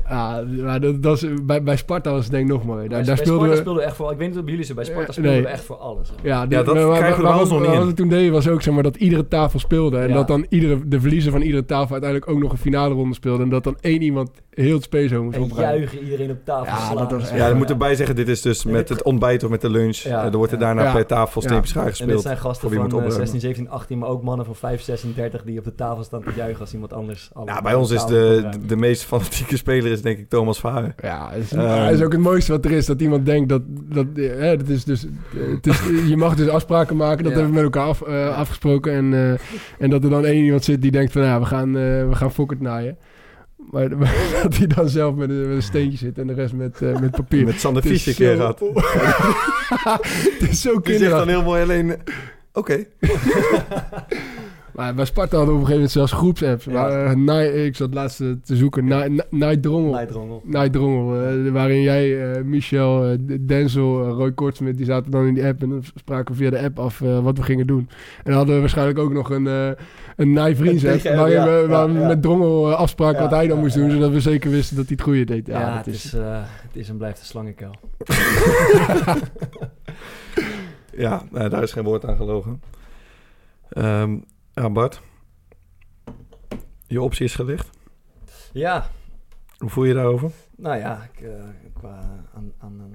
[0.09, 2.79] Ja, maar dat, dat is, bij, bij Sparta was het denk ik nog mooi.
[2.79, 3.61] Daar, Bij- daar bij speelden Sparta we...
[3.61, 4.13] speelden we echt voor...
[4.13, 4.77] Ik weet niet of bij jullie zijn.
[4.77, 5.43] Bij Sparta Eh, speelden nee.
[5.43, 6.09] we echt voor alles.
[6.09, 6.29] hè.
[6.29, 8.49] Ja, Ja, dat maar- krijgen we wel eens nog niet Wat we toen deden was
[8.49, 9.99] ook zeg maar dat iedere tafel speelde.
[9.99, 10.15] En Ja.
[10.15, 13.43] dat dan iedere, de verliezer van iedere tafel uiteindelijk ook nog een finale ronde speelde.
[13.43, 15.79] En dat dan één iemand heel het space moest En opruimen.
[15.79, 16.97] juichen iedereen op tafel Ja, slaan.
[16.97, 19.51] dat was echt- ja, dan moet erbij zeggen, dit is dus met het ontbijt of
[19.51, 19.97] met de lunch.
[19.97, 20.65] Ja, Eh, er wordt er ja.
[20.65, 20.93] daarna Ja.
[20.93, 21.47] per tafel Ja.
[21.49, 22.23] steempjes schaar En dit gespeeld.
[22.23, 23.19] zijn voor gasten van moet eh, opruimen.
[23.21, 26.31] 16, 17, 18, maar ook mannen van 5, 36 die op de tafel staan te
[26.37, 27.31] juichen als iemand anders...
[27.33, 28.53] alle Ja, bij ons is tafel de, opruimt.
[28.61, 30.95] de, de meest fanatieke speler is denk ik Thomas Varen.
[31.03, 31.93] Ja, is, Ehm.
[31.95, 32.87] is ook het mooiste wat er is.
[32.87, 33.63] Dat iemand denkt dat...
[33.69, 35.07] dat eh, hè, dat is dus,
[35.55, 37.25] het is, je mag dus afspraken maken.
[37.25, 37.39] Dat Ja.
[37.39, 38.93] hebben we met elkaar af, eh, afgesproken.
[38.93, 39.31] En, eh,
[39.79, 41.23] en dat er dan één iemand zit die denkt van...
[41.23, 42.97] Ja, we gaan, eh we gaan fokkert naaien.
[43.71, 46.53] Maar, maar dat hij dan zelf met een, met een steentje zit en de rest
[46.53, 47.45] met, eh, met papier.
[47.45, 48.61] Met Sander Fies een keer gehad.
[50.39, 51.31] het is zo Die zegt dan kinderachtig.
[51.31, 51.97] heel mooi alleen...
[52.53, 52.85] Oké.
[54.75, 56.64] Maar bij Sparta hadden we op een gegeven moment zelfs groepsapps.
[56.64, 56.73] Ja.
[56.73, 58.85] Maar, eh, Night- ik zat laatst eh, te zoeken.
[58.85, 59.93] Night, Night, Night Drongel.
[59.93, 60.43] Nijdrongel.
[60.45, 61.23] Night Drongel.
[61.23, 65.45] eh, waarin jij, eh, Michel, eh, Denzel, eh, Roy Kortsmit, die zaten dan in die
[65.47, 65.62] app.
[65.62, 67.89] En dan spraken we via de app af eh, wat we gingen doen.
[68.16, 69.70] En dan hadden we waarschijnlijk ook nog een, eh
[70.16, 72.07] een Night Vriends ja, we waar we ja, ja.
[72.07, 73.89] met Drongel eh, afspraken Ja, wat hij dan ja, moest ja, doen.
[73.91, 73.95] ja.
[73.97, 75.47] Zodat we zeker wisten dat hij het goede deed.
[75.47, 76.14] Ja, Ja, het, is...
[76.14, 77.75] eh, het is en blijft een slangenkuil.
[80.97, 82.61] Ja, daar is geen woord aan gelogen.
[83.68, 84.16] Ehm
[84.55, 85.01] ja, Bart.
[86.87, 87.71] Je optie is gelicht.
[88.53, 88.91] Ja,
[89.59, 90.31] Hoe voel je daarover?
[90.57, 92.95] nou ja, ik, eh, qua aan, aan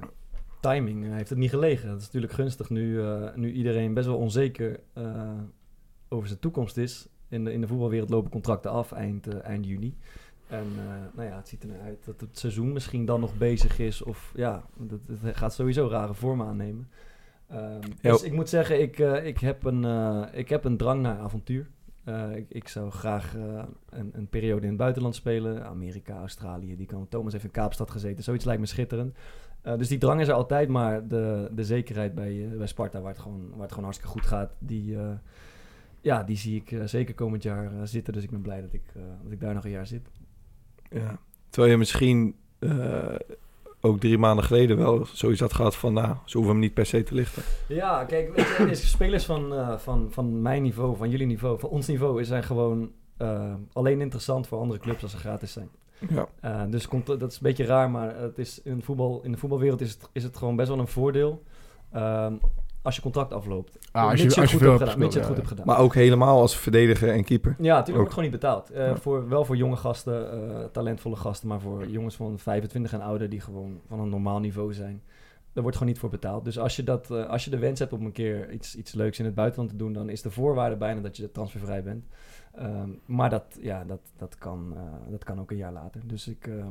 [0.61, 1.89] timing eh, heeft het niet gelegen.
[1.89, 4.79] Dat is natuurlijk gunstig nu, eh, nu iedereen best wel onzeker
[6.09, 7.07] over zijn toekomst is.
[7.29, 9.97] In de, in de voetbalwereld lopen contracten af eind, eind juni.
[10.47, 10.65] En
[11.13, 14.03] nou ja, het ziet er naar uit dat het seizoen misschien dan nog bezig is.
[14.03, 14.65] Of ja,
[15.21, 16.89] het gaat sowieso rare vormen aannemen.
[17.47, 21.01] Ehm, dus ik moet zeggen, ik, eh, ik, heb een, eh, ik heb een drang
[21.01, 21.67] naar avontuur.
[22.03, 23.33] Eh, ik, ik zou graag
[23.89, 25.65] een, een periode in het buitenland spelen.
[25.65, 27.07] Amerika, Australië, die kan.
[27.07, 28.23] Thomas heeft in Kaapstad gezeten.
[28.23, 29.17] Zoiets lijkt me schitterend.
[29.77, 33.19] Dus die drang is er altijd, maar de, de zekerheid bij, bij Sparta, waar het,
[33.19, 34.97] gewoon, waar het gewoon hartstikke goed gaat, die,
[36.01, 38.13] ja, die zie ik zeker komend jaar zitten.
[38.13, 38.83] Dus ik ben blij dat ik,
[39.23, 40.09] dat ik daar nog een jaar zit.
[40.89, 41.19] Ja.
[41.49, 42.35] Terwijl je misschien
[43.87, 45.93] ook drie maanden geleden wel zoiets had gehad van...
[45.93, 47.43] nou, ze hoeven hem niet per se te lichten.
[47.67, 51.27] Ja, kijk, weet je, er is spelers van, eh, van, van mijn niveau, van jullie
[51.27, 55.51] niveau, van ons niveau, zijn gewoon eh, alleen interessant voor andere clubs als ze gratis
[55.51, 55.69] zijn.
[56.09, 56.27] Ja.
[56.39, 59.37] Eh, dus komt, dat is een beetje raar, maar het is in, voetbal, in de
[59.37, 61.43] voetbalwereld is het, is het gewoon best wel een voordeel
[61.91, 62.33] ehm,
[62.87, 63.77] als je contract afloopt.
[63.91, 65.09] Ah, als je, Mits je als het je goed veel hebt gedaan.
[65.09, 65.35] Je het goed ja.
[65.35, 65.65] hebt gedaan.
[65.65, 67.55] Maar ook helemaal als verdediger en keeper.
[67.57, 67.95] Ja, natuurlijk Ook.
[67.95, 68.69] wordt gewoon niet betaald.
[68.69, 68.95] Eh, Ja.
[68.95, 73.29] voor, wel voor jonge gasten, eh, talentvolle gasten, maar voor jongens van 25 en ouder
[73.29, 75.01] die gewoon van een normaal niveau zijn.
[75.53, 76.45] Daar wordt gewoon niet voor betaald.
[76.45, 78.93] Dus als je, dat, eh, als je de wens hebt om een keer iets, iets
[78.93, 82.05] leuks in het buitenland te doen, dan is de voorwaarde bijna dat je transfervrij bent.
[82.53, 86.01] Ehm, maar dat, ja, dat, dat, kan, eh, dat kan ook een jaar later.
[86.05, 86.65] Dus ik, eh,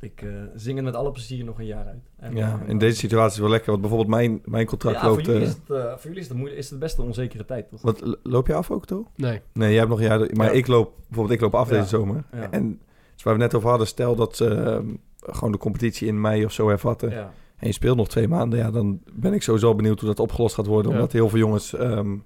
[0.00, 2.10] ik eh, zing het met alle plezier nog een jaar uit.
[2.16, 3.70] En, Ja, eh, in deze situatie is het wel lekker.
[3.70, 5.26] Want bijvoorbeeld mijn, mijn contract ja, voor loopt...
[5.26, 7.44] jullie, eh, is het, eh, voor jullie is het, moe- is het best een onzekere
[7.44, 7.82] tijd, toch?
[7.82, 9.06] wat, loop je af ook, toch?
[9.16, 9.40] Nee.
[9.52, 10.18] Nee, jij hebt nog een jaar...
[10.32, 10.52] Maar Ja.
[10.52, 10.92] ik loop...
[11.06, 11.76] Bijvoorbeeld, ik loop af Ja.
[11.76, 12.24] deze zomer.
[12.32, 12.50] Ja.
[12.50, 12.80] En
[13.14, 14.86] dus waar we net over hadden, stel dat ze ehm,
[15.20, 17.10] gewoon de competitie in mei of zo hervatten.
[17.10, 17.32] Ja.
[17.56, 18.58] En je speelt nog twee maanden.
[18.58, 20.90] Ja, dan ben ik sowieso benieuwd hoe dat opgelost gaat worden.
[20.90, 20.96] Ja.
[20.96, 21.74] Omdat heel veel jongens...
[21.74, 22.16] ehm,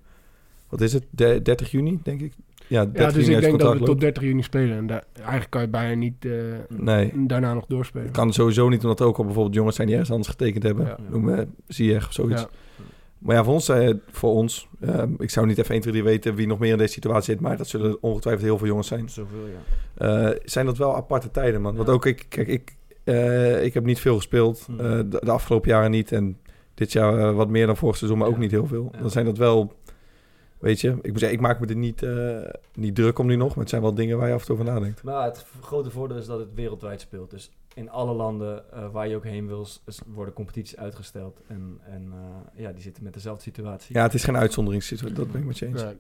[0.69, 1.05] wat is het?
[1.11, 2.33] De- 30 juni, denk ik?
[2.67, 4.77] Ja, 30 Ja, dus juni ik denk dat we tot 30 juni spelen.
[4.77, 6.33] En daar, eigenlijk kan je bijna niet eh.
[6.69, 7.13] Nee.
[7.27, 8.11] daarna nog doorspelen.
[8.11, 10.87] Kan sowieso niet, omdat er ook al bijvoorbeeld jongens zijn die ergens anders getekend hebben.
[10.87, 10.97] Ja.
[11.11, 12.41] Noem me Ziyech of zoiets.
[12.41, 12.49] Ja.
[13.19, 16.05] Maar ja, voor ons, eh, voor ons ehm, ik zou niet even 1, 2, 3
[16.05, 18.89] weten wie nog meer in deze situatie zit, maar dat zullen ongetwijfeld heel veel jongens
[18.89, 19.09] zijn.
[19.09, 20.31] Zoveel, ja.
[20.31, 21.77] Eh, zijn dat wel aparte tijden, man.
[21.77, 24.81] Want ook ik, kijk, ik, eh, ik heb niet veel gespeeld, Hmm.
[24.81, 26.13] eh, de, de afgelopen jaren niet.
[26.13, 26.39] En
[26.75, 28.89] dit jaar eh, wat meer dan vorig seizoen, maar ook niet heel veel.
[28.93, 29.01] Ja.
[29.01, 29.73] Dan zijn dat wel,
[30.65, 32.39] weet je, ik moet zeggen, ik maak me er niet, eh,
[32.75, 34.55] niet druk om nu nog, maar het zijn wel dingen waar je af en toe
[34.55, 35.03] over nadenkt.
[35.03, 37.31] Maar het v- grote voordeel is dat het wereldwijd speelt.
[37.31, 39.67] Dus in alle landen eh, waar je ook heen wil,
[40.07, 41.41] worden competities uitgesteld.
[41.47, 43.97] En, en eh, ja, die zitten met dezelfde situatie.
[43.97, 45.83] Ja, het is geen uitzonderingssituatie, dat ben ik met je eens.
[45.83, 45.97] Nee.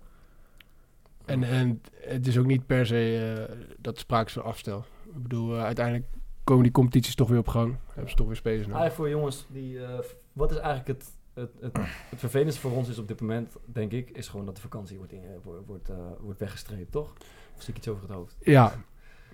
[1.24, 4.84] En, en het is ook niet per se eh, dat sprake is van afstel.
[5.14, 6.06] Ik bedoel, eh, uiteindelijk
[6.44, 7.76] komen die competities toch weer op gang.
[7.92, 8.80] Hebben ze toch weer spelers nodig.
[8.80, 9.84] Eigenlijk voor jongens die...
[9.84, 9.98] eh,
[10.32, 11.76] wat is eigenlijk het, het, het,
[12.08, 14.96] het vervelendste voor ons is op dit moment, denk ik, is gewoon dat de vakantie
[14.96, 17.12] wordt, in, wordt, wordt, eh, wordt weggestreept, toch?
[17.56, 18.36] Of zie ik iets over het hoofd?
[18.40, 18.72] Ja.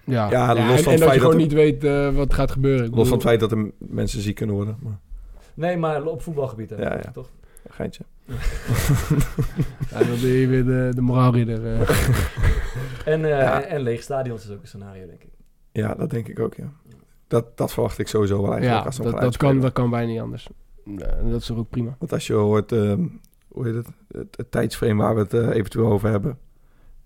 [0.04, 2.08] Ja, Ja, los en, van en het dat je feit gewoon dat niet weet eh,
[2.14, 2.90] wat gaat gebeuren.
[2.90, 4.76] Los van het feit dat er mensen ziek kunnen worden.
[4.80, 4.98] Maar,
[5.54, 7.10] Nee, maar op voetbalgebied, hè, Ja, ja.
[7.10, 7.28] toch?
[7.68, 8.04] geintje.
[9.90, 11.80] Ja, dan ben je weer de, de moraalridder.
[11.80, 11.90] eh.
[13.04, 13.62] En, eh, Ja.
[13.62, 15.30] en, leeg stadions is ook een scenario, denk ik.
[15.72, 16.72] Ja, dat denk ik ook, ja.
[17.28, 18.80] Dat, dat verwacht ik sowieso wel eigenlijk.
[18.80, 20.48] ja, als dat, dat, kan, dat kan bijna niet anders.
[20.84, 21.96] Ja, dat is toch ook prima.
[21.98, 23.06] Want als je hoort, ehm,
[23.48, 26.38] hoe heet het, het, het tijdsframe waar we het eh, eventueel over hebben,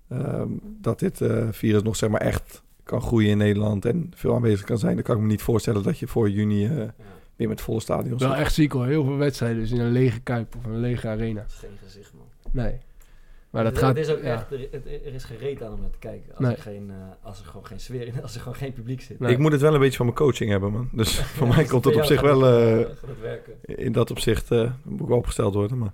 [0.08, 0.48] ehm,
[0.80, 4.64] dat dit eh, virus nog zeg maar echt kan groeien in Nederland en veel aanwezig
[4.64, 6.88] kan zijn, dan kan ik me niet voorstellen dat je voor juni eh,
[7.36, 8.86] weer met volle stadions Wel echt ziek hoor.
[8.86, 11.44] Heel veel wedstrijden dus in een lege kuip of een lege arena.
[11.48, 12.26] Geen gezicht, man.
[12.50, 12.78] Nee.
[13.55, 13.96] Maar dat het, gaat...
[13.96, 14.32] het is ook ja.
[14.32, 14.68] echt, er,
[15.07, 16.30] er is gereed aan om naar te kijken.
[16.30, 16.55] Als, Nee.
[16.55, 19.20] er, geen, eh, als er gewoon geen sfeer in, als er gewoon geen publiek zit.
[19.20, 19.32] Nee.
[19.32, 20.88] Ik moet het wel een beetje van mijn coaching hebben, man.
[20.92, 22.42] Dus voor Ja, mij komt het op zich wel...
[22.42, 22.88] het,
[23.62, 25.78] eh, in dat opzicht eh, moet ik wel opgesteld worden.
[25.78, 25.92] Maar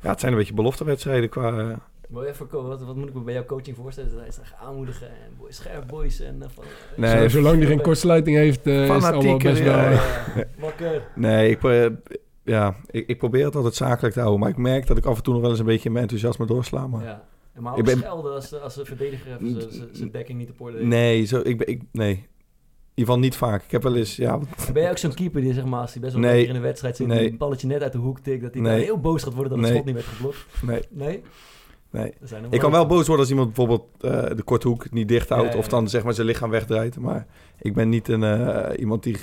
[0.00, 1.78] ja, het zijn een beetje beloftewedstrijden qua...
[2.08, 4.10] Wil je even, wat, wat moet ik me bij jouw coaching voorstellen?
[4.10, 6.42] Dat hij zegt aanmoedigen en boy, scherp boys en...
[6.54, 6.64] van,
[6.96, 9.98] Nee, zolang hij geen kortsluiting heeft, eh, is het allemaal best wel...
[10.58, 11.02] wakker.
[11.14, 11.60] Nee, ik,
[12.46, 14.40] ja, ik, ik probeer het altijd zakelijk te houden.
[14.40, 16.46] Maar ik merk dat ik af en toe nog wel eens een beetje mijn enthousiasme
[16.46, 16.86] doorsla.
[16.86, 17.24] Maar Ja.
[17.58, 19.38] Maar Ik ook ben- schelden als, als een verdediger
[19.92, 20.88] zijn- dekking niet op orde heeft.
[20.88, 22.24] nee, zo, ik, ben- ik, nee, in ieder
[22.94, 23.62] geval niet vaak.
[23.64, 24.38] Ik heb wel eens, ja,
[24.72, 26.46] Ben jij ook zo'n keeper die zeg maar, als hij best wel Nee.
[26.46, 27.18] in de wedstrijd zit, Nee.
[27.18, 28.82] die een balletje net uit de hoek tikt, dat hij Nee.
[28.84, 30.46] heel boos gaat worden dat het schot niet werd geblokt?
[30.62, 31.22] nee, Nee?
[31.90, 32.12] nee.
[32.50, 35.46] Ik kan wel boos worden als iemand bijvoorbeeld eh, de korte hoek niet dicht houdt.
[35.46, 36.98] Ja, ja, Of dan zeg maar zijn lichaam wegdraait.
[36.98, 37.26] Maar
[37.60, 39.16] ik ben niet een, eh, iemand die,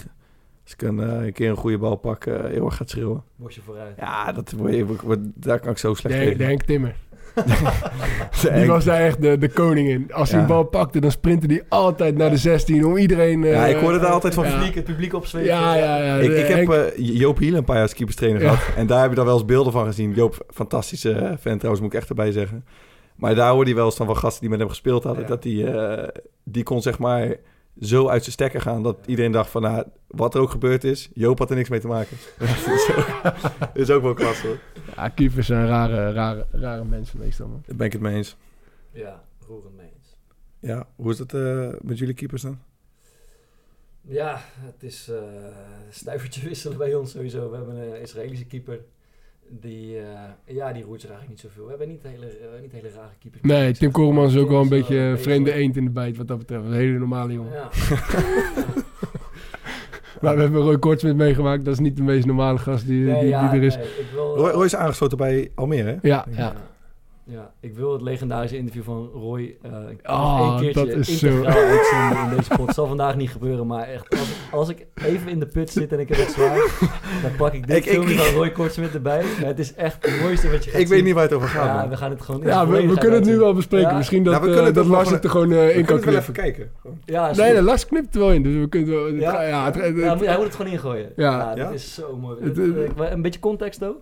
[0.64, 3.24] als ik een, eh, een keer een goede bal pak, eh, heel erg gaat schreeuwen.
[3.36, 3.95] Bosje vooruit.
[3.97, 6.51] Ja, dat, word je- word- daar kan ik zo slecht de, Henk- de tegen.
[6.51, 6.95] Henk Timmer.
[8.41, 10.14] Die Henk- was daar echt de, de koning in.
[10.14, 10.45] Als hij Ja.
[10.45, 13.43] een bal pakte, dan sprintte hij altijd naar de 16 om iedereen...
[13.43, 14.57] eh, Ja, ik hoorde daar altijd van Het ja.
[14.59, 15.47] publiek, het publiek opzweept.
[15.47, 16.16] Ja, ja, ja.
[16.16, 18.49] Ik, heb eh, Joop Hiel een paar jaar als keeperstrainer Ja.
[18.55, 18.76] gehad.
[18.76, 20.14] En daar heb je dan wel eens beelden van gezien.
[20.14, 22.66] Joop, fantastische eh, fan trouwens, moet ik echt erbij zeggen.
[23.16, 25.22] Maar daar hoorde hij wel eens dan van gasten die met hem gespeeld hadden.
[25.22, 25.28] Ja.
[25.30, 26.07] Dat hij, eh,
[26.43, 27.36] die kon zeg maar
[27.80, 28.84] zo uit zijn stekker gaan.
[28.84, 31.09] Dat iedereen dacht van, nou, wat er ook gebeurd is.
[31.13, 32.17] Joop had er niks mee te maken.
[32.39, 33.24] dat is ook,
[33.59, 34.59] dat is ook wel klasse hoor.
[34.95, 37.63] Ja, keepers zijn rare, rare, rare mensen meestal, man.
[37.65, 38.36] Daar ben ik het mee eens.
[38.91, 40.17] Ja, roerend mee eens.
[40.59, 42.59] Ja, hoe is het eh, met jullie keepers dan?
[44.01, 45.21] Ja, het is eh
[45.89, 47.49] stuivertje wisselen bij ons sowieso.
[47.49, 48.80] We hebben een Israëlische keeper.
[49.50, 51.64] Die, eh, ja, die roert zich eigenlijk niet zoveel.
[51.64, 53.41] We hebben niet hele, niet hele rare keepers.
[53.44, 56.18] Nee, Tim Koreman is ook wel een beetje een vreemde beetje- eend in de bijt
[56.18, 56.66] wat dat betreft.
[56.66, 57.52] Een hele normale jongen.
[57.52, 57.70] Ja.
[60.22, 61.66] Maar we hebben Roy Kortsmit meegemaakt.
[61.66, 63.76] Dat is niet de meest normale gast die, Nee, die, ja, er is.
[63.76, 66.08] nee, ik wil, Roy, Roy is aangesloten bij Almere, hè?
[66.08, 66.54] Ja, ja.
[67.26, 69.71] Ja, ik wil het legendarische interview van Roy eh
[70.03, 72.74] Oh, één keertje dat is zo- in deze pot.
[72.74, 75.99] zal vandaag niet gebeuren, maar echt, als, als ik even in de put zit en
[75.99, 76.57] ik heb het zwaar,
[77.21, 79.24] dan pak ik dit Ik- ik- filmpje van Roy Kortsmit erbij.
[79.39, 81.47] Maar het is echt het mooiste wat je gaat Ik weet niet waar het over
[81.47, 81.65] gaat.
[81.65, 81.89] Ja, man.
[81.89, 83.89] we gaan het gewoon Ja, we, kunnen het nu wel bespreken.
[83.89, 83.97] Ja?
[83.97, 86.05] Misschien dat, Nou, we eh, het dat Lars het er gewoon eh, in kan kunnen
[86.05, 86.53] wel even knippen.
[86.63, 86.71] kijken.
[86.82, 86.97] Gewoon.
[87.05, 88.43] Ja, Nee, Lars knipt er wel in.
[88.43, 89.05] Dus we kunnen wel...
[89.05, 89.32] het Ja?
[89.32, 91.09] ga- ja, het, het- Ja, hij moet- het gewoon ingooien.
[91.15, 91.32] Ja.
[91.32, 91.69] Ja, dat Ja?
[91.69, 92.38] is zo mooi.
[92.41, 93.97] Het- Het- eh, een beetje context ook.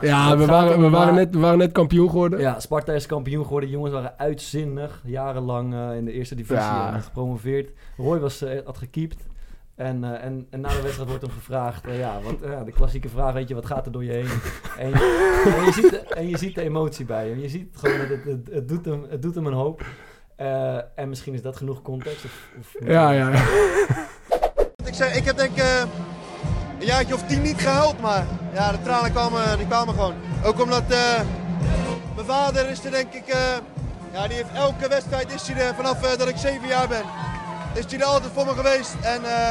[0.00, 2.40] ja, het we gaat waren, om, we, waren maar- net, we waren net kampioen geworden.
[2.40, 3.68] Ja, Sparta is kampioen geworden.
[3.68, 5.00] De jongens waren uitzinnig.
[5.04, 6.94] Jarenlang eh, in de eerste divisie Ja.
[6.96, 7.70] eh, gepromoveerd.
[7.96, 9.26] Roy was, eh, had gekiept.
[9.74, 13.32] En, eh, en, en na de wedstrijd wordt hem gevraagd, ja, wat, de klassieke vraag,
[13.32, 14.28] weet je, wat gaat er door je heen?
[14.78, 17.38] En, je- en, je, ziet, de- en je ziet de emotie bij hem.
[17.38, 19.82] Je ziet gewoon, dat het, het, het, doet, hem, het doet hem een hoop.
[20.36, 22.24] Eh, en misschien is dat genoeg context.
[22.24, 23.42] Of, of Ja, ja, ja.
[24.84, 25.82] Ik, zeg, ik heb denk ik eh,
[26.80, 30.14] een jaartje of tien niet gehuild, maar ja, de tranen kwamen, die kwamen gewoon.
[30.44, 31.20] Ook omdat eh,
[32.26, 33.38] mijn vader is er denk ik, eh,
[34.12, 37.02] ja, die heeft elke wedstrijd is hij er vanaf eh, dat ik zeven jaar ben.
[37.74, 39.50] Is hij er altijd voor me geweest en, eh,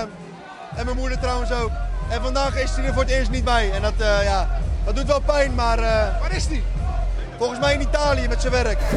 [0.76, 1.72] en mijn moeder trouwens ook.
[2.10, 4.50] En vandaag is hij er voor het eerst niet bij en dat, eh, ja,
[4.86, 5.80] dat doet wel pijn, maar...
[5.80, 6.64] eh, Waar is hij?
[7.38, 8.80] Volgens mij in Italië met zijn werk.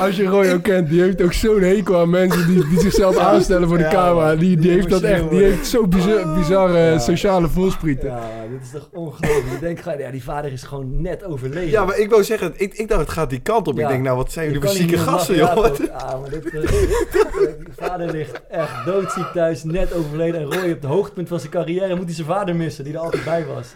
[0.01, 3.17] als je Roy ook kent, die heeft ook zo'n hekel aan mensen die, die zichzelf
[3.17, 4.31] aanstellen voor de Ja, camera.
[4.37, 6.99] Die, die die heeft dat echt, die heeft zo bizar, bizarre Ja.
[6.99, 8.09] sociale voelsprieten.
[8.09, 8.21] Ja,
[8.51, 9.45] dit is toch ongelooflijk.
[9.51, 11.71] Je denkt gewoon, ja, die vader is gewoon net overleden.
[11.71, 13.77] Ja, maar ik wou zeggen, ik, ik dacht het gaat die kant op.
[13.77, 13.83] Ja.
[13.83, 15.77] Ik denk, nou wat zijn jullie voor zieke gasten, lachen, joh.
[15.79, 15.85] ja?
[16.11, 20.41] Ja, maar dit, eh, die vader ligt echt doodziek thuis, net overleden.
[20.41, 22.99] En Roy op het hoogtepunt van zijn carrière moet hij zijn vader missen, die er
[23.01, 23.67] altijd bij was.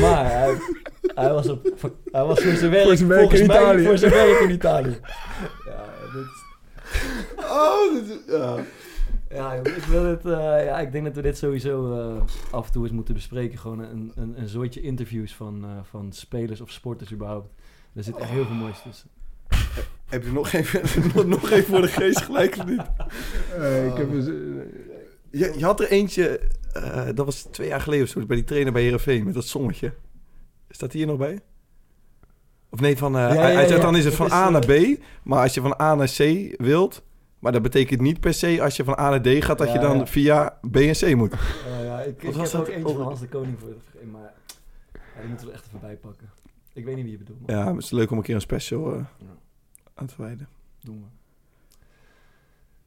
[0.00, 0.54] Maar hij,
[1.14, 1.74] hij, was, op,
[2.12, 3.84] hij was voor zijn werk, Voor zijn werk volgens in mij Italië.
[3.84, 4.98] voor zijn werk in Italië.
[5.66, 8.56] Ja, dit is- Oh, dit is- ja.
[9.30, 12.72] ja, ik, wil het, eh, ja, ik denk dat we dit sowieso eh, af en
[12.72, 13.58] toe eens moeten bespreken.
[13.58, 17.48] Gewoon een, een, een zooitje interviews van, eh, van spelers of sporters überhaupt.
[17.94, 19.08] Er zit echt heel veel moois tussen.
[20.08, 20.82] Heb je nog even,
[21.14, 22.82] nog, nog even voor de geest gelijk of niet?
[23.58, 24.32] Eh, ik heb eens, eh,
[25.30, 26.40] Je, je had er eentje,
[26.72, 29.44] eh, dat was twee jaar geleden of zo, bij die trainer bij Heerenveen met dat
[29.44, 29.92] zonnetje.
[30.74, 31.40] Staat die hier nog bij?
[32.70, 33.84] Of nee, van, eh, Ja, hij, ja, hij zegt ja.
[33.84, 35.94] dan is het Dat van is, A naar eh, B, maar als je van A
[35.94, 36.18] naar C
[36.62, 37.02] wilt,
[37.38, 39.72] maar dat betekent niet per se als je van A naar D gaat, dat Ja,
[39.74, 40.06] je dan ja.
[40.06, 41.32] via B en C moet.
[41.34, 42.60] Uh, ja, ik, ik was heb dat?
[42.60, 44.32] ook eentje van Hans de Koning voor vergeten, maar
[44.92, 46.30] ja, die moeten we echt even bijpakken.
[46.72, 48.40] Ik weet niet wie je bedoelt, maar Ja, het is leuk om een keer een
[48.40, 49.26] special eh, Ja.
[49.94, 50.48] aan te wijden.
[50.80, 51.06] doen we.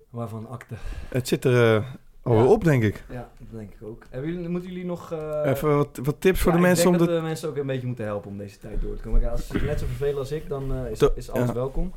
[0.10, 0.76] Waarvan akte.
[1.10, 1.86] Het zit er eh,
[2.26, 2.50] alweer Ja.
[2.50, 3.04] op, denk ik.
[3.12, 4.06] Ja, dat denk ik ook.
[4.10, 5.12] Hebben jullie, moeten jullie nog...
[5.12, 7.14] eh, Even wat, wat tips voor de mensen ik om denk de...
[7.14, 9.20] dat we mensen ook een beetje moeten helpen om deze tijd door te komen.
[9.20, 11.54] Kijk, als ze net zo vervelen als ik, dan eh, is, To- is alles ja.
[11.54, 11.92] welkom.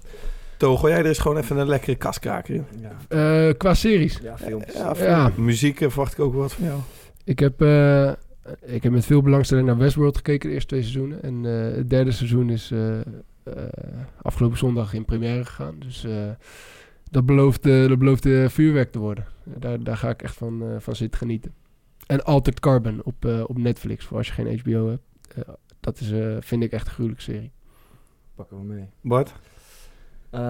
[0.56, 2.64] To, gooi jij er eens gewoon even een lekkere kaskraker in.
[2.80, 4.18] Ja, eh, qua series.
[4.22, 4.72] ja films.
[4.72, 5.30] Ja, Ja.
[5.36, 6.78] muziek verwacht ik ook wat van jou.
[7.24, 8.12] Ik heb, eh,
[8.60, 11.22] ik heb met veel belangstelling naar Westworld gekeken de eerste twee seizoenen.
[11.22, 13.04] En eh, het derde seizoen is eh, eh,
[14.22, 15.74] afgelopen zondag in première gegaan.
[15.78, 16.12] Dus eh,
[17.10, 19.26] dat, belooft, eh, dat belooft eh, vuurwerk te worden.
[19.44, 21.54] Daar, daar ga ik echt van, eh, van zitten genieten.
[22.06, 25.02] En Altered Carbon op, eh, op Netflix, voor als je geen HBO hebt.
[25.34, 27.52] Eh, dat is, eh, vind ik echt een gruwelijke serie.
[28.34, 28.86] Pakken we mee.
[29.00, 29.34] Bart?
[30.30, 30.40] Eh,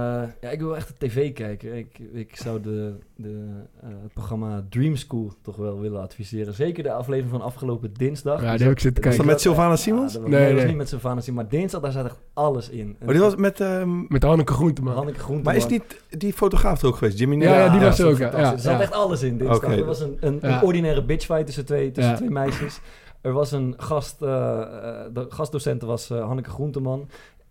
[0.41, 1.76] ja, ik wil echt de tv kijken.
[1.76, 3.47] Ik, ik zou de, de,
[3.83, 6.55] eh, het programma Dream School toch wel willen adviseren.
[6.55, 8.43] Zeker de aflevering van afgelopen dinsdag.
[8.43, 9.26] Ja, Die heb ik zitten Was dat kijken.
[9.26, 10.12] met Sylvana Simons?
[10.12, 11.43] Ja, dat Nee, nee, dat was niet met Sylvana Simons.
[11.43, 12.97] Maar dinsdag, daar zat echt alles in.
[13.03, 13.61] Oh, die was met...
[13.61, 14.95] ehm, Met Hanneke Groenteman.
[14.95, 15.45] Hanneke Groenteman.
[15.55, 17.18] maar is niet die fotograaf er ook geweest?
[17.18, 18.33] Jimmy Ja, ja, die was er ook, ja.
[18.33, 18.81] Er zat ja.
[18.81, 19.70] echt alles in dinsdag.
[19.70, 19.76] Oké.
[19.81, 20.57] Er was een, een, Ja.
[20.57, 22.18] een ordinaire bitchfight tussen twee, tussen Ja.
[22.18, 22.81] twee meisjes.
[23.20, 24.22] Er was een gast...
[24.22, 24.29] eh,
[24.61, 27.09] eh, de gastdocent was eh, Hanneke Groenteman.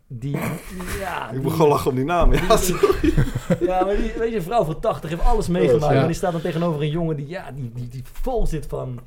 [0.08, 0.32] Die...
[1.00, 2.34] ja, Ik gewoon lachen om die naam.
[2.34, 2.56] Ja,
[3.02, 3.14] Die-
[3.68, 5.94] ja, maar die, weet je, een vrouw van 80 heeft alles meegemaakt.
[5.94, 6.00] Ja.
[6.02, 9.00] En die staat dan tegenover een jongen die, ja, die, die, die vol zit van,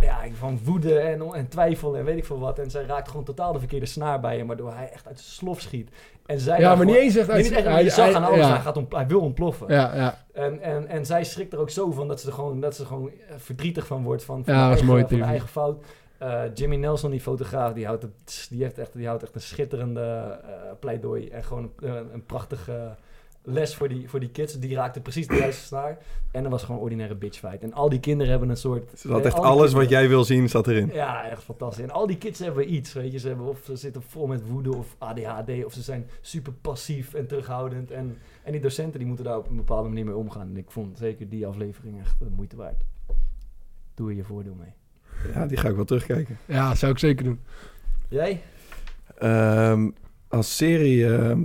[0.00, 2.58] ja, van woede en, en twijfel en weet ik veel wat.
[2.58, 5.32] En zij raakt gewoon totaal de verkeerde snaar bij hem, waardoor hij echt uit zijn
[5.32, 5.90] slof schiet.
[6.26, 7.64] En zij Ja, maar niet eens echt uit...
[7.64, 8.48] hij- je zag aan alles, ja.
[8.52, 9.66] hij, gaat ont- hij wil ontploffen.
[9.68, 10.24] Ja, ja.
[10.32, 12.80] En, en, en zij schrikt er ook zo van dat ze er gewoon, dat ze
[12.82, 14.24] er gewoon eh, verdrietig van wordt.
[14.24, 15.84] Van, van Ja, eigen, mooi van haar eigen fout.
[16.18, 19.40] Eh, Jimmy Nelson, die fotograaf, die houdt, het, die, heeft echt, die houdt echt een
[19.40, 20.50] schitterende eh,
[20.80, 21.28] pleidooi.
[21.28, 22.96] En gewoon een, een, een prachtige
[23.42, 24.58] les voor die, voor die kids.
[24.58, 25.98] Die raakte precies de juiste snaar.
[26.30, 27.62] En er was gewoon een ordinaire bitchfight.
[27.62, 28.98] En al die kinderen hebben een soort...
[28.98, 30.90] Ze had eh, echt al alles wat jij wil zien, zat erin.
[30.92, 31.84] ja, echt fantastisch.
[31.84, 33.18] En al die kids hebben iets, weet je.
[33.18, 37.14] Ze hebben of ze zitten vol met woede of ADHD, of ze zijn super passief
[37.14, 37.90] en terughoudend.
[37.90, 40.48] En, en die docenten die moeten daar op een bepaalde manier mee omgaan.
[40.48, 42.84] En ik vond zeker die aflevering echt de moeite waard.
[43.94, 44.77] Doe er je voordeel mee.
[45.34, 46.38] Ja, die ga ik wel terugkijken.
[46.46, 47.40] ja, zou ik zeker doen.
[48.08, 48.42] Jij?
[49.18, 49.90] Ehm,
[50.28, 51.14] als serie...
[51.16, 51.40] ehm,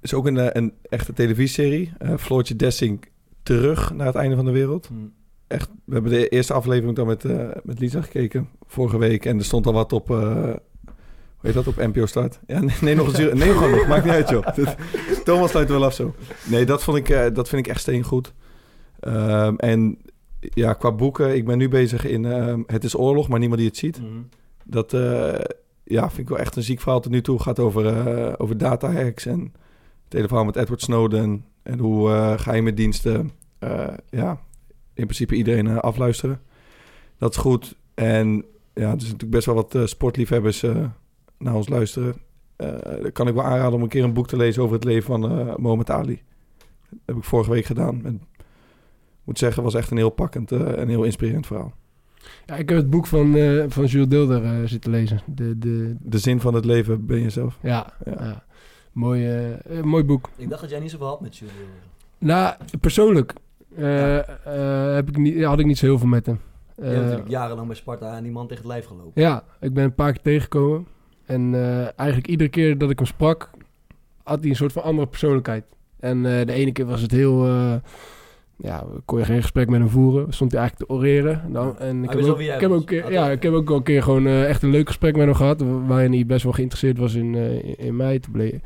[0.00, 1.92] is ook een, eh, een echte televisieserie.
[1.98, 3.04] Eh Floortje Dessing
[3.42, 4.86] terug naar het einde van de wereld.
[4.86, 4.94] Hm.
[5.46, 9.24] Echt, we hebben de eerste aflevering dan met, eh, met Lisa gekeken vorige week.
[9.24, 10.56] En er stond al wat op, eh, hoe
[11.40, 12.40] heet dat, op NPO Start.
[12.46, 13.86] Ja, nee, nee nog een zuur- Nee, gewoon nog.
[13.86, 14.46] Maakt niet uit, joh.
[15.24, 16.14] Thomas sluit wel af zo.
[16.50, 18.32] Nee, dat, vond ik, eh, dat vind ik echt steengoed.
[19.00, 19.98] Ehm, en
[20.40, 23.68] ja, qua boeken, ik ben nu bezig in ehm, Het is oorlog, maar niemand die
[23.68, 24.00] het ziet.
[24.00, 24.20] Mhm.
[24.64, 25.40] Dat eh,
[25.84, 27.38] ja, vind ik wel echt een ziek verhaal tot nu toe.
[27.38, 29.40] gaat over, eh over data hacks en
[30.04, 31.44] het hele verhaal met Edward Snowden.
[31.62, 33.30] En hoe eh, geheime diensten
[34.10, 34.40] ja,
[34.94, 36.40] in principe iedereen afluisteren.
[37.18, 37.76] Dat is goed.
[37.94, 38.28] En
[38.74, 40.64] ja, er zijn natuurlijk best wel wat sportliefhebbers
[41.38, 42.14] naar ons luisteren.
[42.56, 45.20] Dan kan ik wel aanraden om een keer een boek te lezen over het leven
[45.20, 46.22] van Mohamed Ali.
[46.88, 47.96] Dat heb ik vorige week gedaan.
[48.06, 48.29] Ik
[49.30, 51.72] moet zeggen, was echt een heel pakkend eh, en heel inspirerend verhaal.
[52.46, 55.20] Ja, ik heb het boek van, eh, van Jules Deelder eh, zitten lezen.
[55.26, 57.58] De, de, De zin van het leven ben je zelf.
[57.62, 58.12] ja, Ja.
[58.24, 58.42] ja.
[58.92, 59.38] Mooi,
[59.84, 60.28] mooi boek.
[60.36, 61.54] Ik dacht dat jij niet zoveel had met Jules.
[62.18, 63.32] Nou, persoonlijk
[63.76, 66.40] eh, eh, heb ik niet, had ik niet zo heel veel met hem.
[66.76, 69.22] Je hebt Eh, natuurlijk jarenlang bij Sparta en die man tegen het lijf gelopen.
[69.22, 70.86] ja, ik ben een paar keer tegengekomen.
[71.26, 73.50] En eh, eigenlijk iedere keer dat ik hem sprak,
[74.22, 75.64] had hij een soort van andere persoonlijkheid.
[76.00, 77.48] En eh, de ene keer was het heel...
[78.62, 80.32] ja, kon je geen gesprek met hem voeren.
[80.32, 81.42] Stond hij eigenlijk te oreren.
[81.44, 82.40] En, dan, en ik heb al ook,
[82.90, 85.16] ik heb ja, ik heb ook wel een keer gewoon eh, echt een leuk gesprek
[85.16, 85.64] met hem gehad.
[85.86, 88.18] Waarin hij best wel geïnteresseerd was in, eh, in, in mij.
[88.18, 88.60] Toen bleek,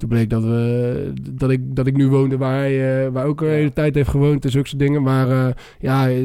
[0.00, 3.40] toen bleek dat, we, dat, ik, dat ik nu woonde waar hij eh, waar ook
[3.40, 3.52] een Ja.
[3.52, 4.44] hele tijd heeft gewoond.
[4.44, 5.02] En zulke soort dingen.
[5.02, 6.20] Maar eh, ja, eh,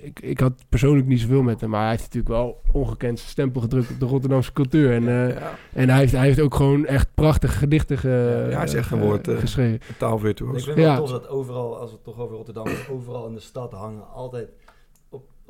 [0.00, 1.70] ik, ik had persoonlijk niet zoveel met hem.
[1.70, 4.92] Maar hij heeft natuurlijk wel ongekend zijn stempel gedrukt op de Rotterdamse cultuur.
[4.92, 8.56] En, eh, Ja, en hij, heeft, hij heeft ook gewoon echt prachtige gedichten ge- Ja,
[8.56, 9.80] hij is echt een woord, eh, geschreven.
[9.98, 10.56] taalvirtuoos.
[10.58, 10.92] Ik vind het Ja.
[10.94, 13.72] wel tof dat overal, als we het toch over Rotterdam hebben, overal in de stad
[13.72, 14.48] hangen altijd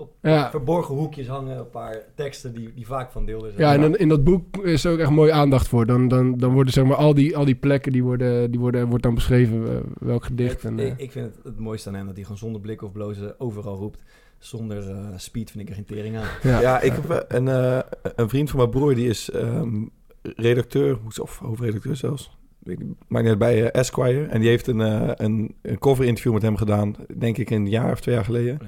[0.03, 0.51] op, Ja.
[0.51, 3.53] verborgen hoekjes hangen een paar teksten die, die vaak van deel zijn.
[3.57, 5.87] Ja, en dan in dat boek is er ook echt mooi aandacht voor.
[5.87, 8.87] Dan, dan, dan worden zeg maar al die, al die plekken die worden, die worden,
[8.89, 10.53] wordt dan beschreven eh, welk gedicht.
[10.65, 12.61] ik, En, eh, ik, ik vind het het mooiste aan hem dat hij gewoon zonder
[12.61, 14.03] blik of blozen overal roept.
[14.39, 16.29] Zonder eh, speed vind ik er geen tering aan.
[16.43, 16.61] ja.
[16.61, 17.79] Ja, ik heb een, eh,
[18.15, 19.83] een vriend van mijn broer, die is ehm,
[20.23, 22.37] redacteur, of hoofdredacteur zelfs.
[22.65, 22.79] Niet
[23.09, 24.27] uit, bij Esquire.
[24.27, 24.79] En die heeft een,
[25.25, 28.59] een, een cover interview met hem gedaan, denk ik een jaar of twee jaar geleden.
[28.61, 28.67] Ja.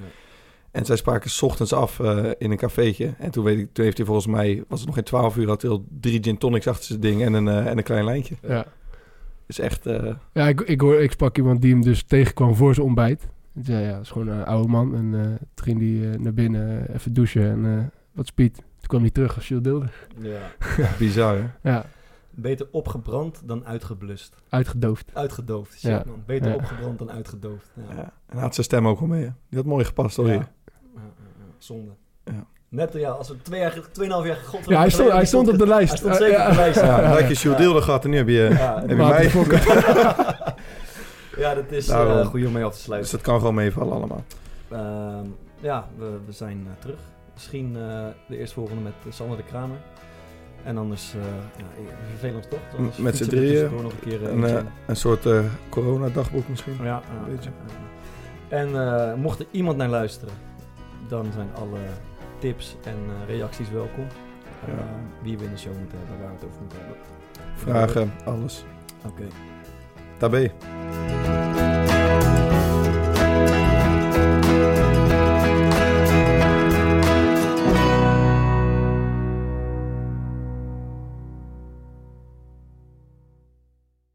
[0.75, 3.13] En zij spraken 's ochtends af eh, in een cafeetje.
[3.17, 5.47] En toen, weet ik, toen heeft hij volgens mij, was het nog geen twaalf uur,
[5.47, 8.05] had hij al drie gin tonics achter zijn ding en een, eh, en een klein
[8.05, 8.35] lijntje.
[8.41, 8.65] ja.
[9.45, 9.85] is echt...
[9.85, 13.27] eh, Ja, ik, ik, hoor, ik sprak iemand die hem dus tegenkwam voor zijn ontbijt.
[13.55, 14.95] Ik zei, ja, dat is gewoon een oude man.
[14.95, 18.55] En eh, toen ging hij naar binnen, even douchen en eh, wat speed.
[18.55, 20.07] Toen kwam hij terug als Jules Deelder.
[20.19, 20.51] Ja.
[20.99, 21.69] bizar, hè?
[21.71, 21.85] Ja,
[22.37, 24.35] Beter opgebrand dan uitgeblust.
[24.49, 25.11] uitgedoofd.
[25.13, 26.03] Uitgedoofd, shit Ja.
[26.07, 26.23] man.
[26.25, 26.55] Beter Ja.
[26.55, 27.71] opgebrand dan uitgedoofd.
[27.89, 27.95] Ja.
[27.95, 28.13] Ja.
[28.25, 29.29] En had zijn stem ook wel mee, hè?
[29.49, 30.33] Die had mooi gepast, hoor Ja.
[30.33, 30.39] je.
[30.39, 30.43] Ja,
[30.95, 31.01] ja,
[31.37, 31.44] ja.
[31.57, 31.91] Zonde.
[32.23, 32.45] Ja.
[32.69, 35.57] Net, ja, als we twee jaar, tweeënhalf jaar god, Ja, hij stond, hij stond op
[35.57, 35.89] de lijst.
[35.89, 36.81] Hij stond zeker Ja, op de lijst.
[36.81, 39.31] Ja, had je Deelder gehad en nu heb je, Ja, heb je mij.
[41.37, 42.17] Ja, dat is Daarom.
[42.17, 43.11] eh goed om mee af te Dus sluiten.
[43.11, 44.23] dat kan gewoon meevallen allemaal.
[44.69, 45.27] Ehm,
[45.59, 46.99] ja, we, we zijn eh, terug.
[47.33, 49.77] Misschien eh, de eerstvolgende met Sander de Kramer.
[50.63, 51.19] En anders, eh
[51.57, 52.59] ja, we vervelen ons toch?
[52.77, 53.47] Anders met z'n drieën.
[53.51, 54.29] tussendoor nog een keer.
[54.29, 55.39] Een, een soort eh
[55.69, 56.73] corona-dagboek misschien.
[56.79, 57.49] ja, ja, beetje.
[58.47, 60.33] En eh, mocht er iemand naar luisteren,
[61.07, 61.79] dan zijn alle
[62.39, 64.07] tips en eh, reacties welkom.
[64.67, 64.73] Eh.
[65.21, 66.97] Wie we in de show moeten hebben, waar we het over moeten hebben.
[67.55, 68.65] Vragen, alles.
[69.05, 69.27] Oké.
[70.17, 70.51] Daarbij.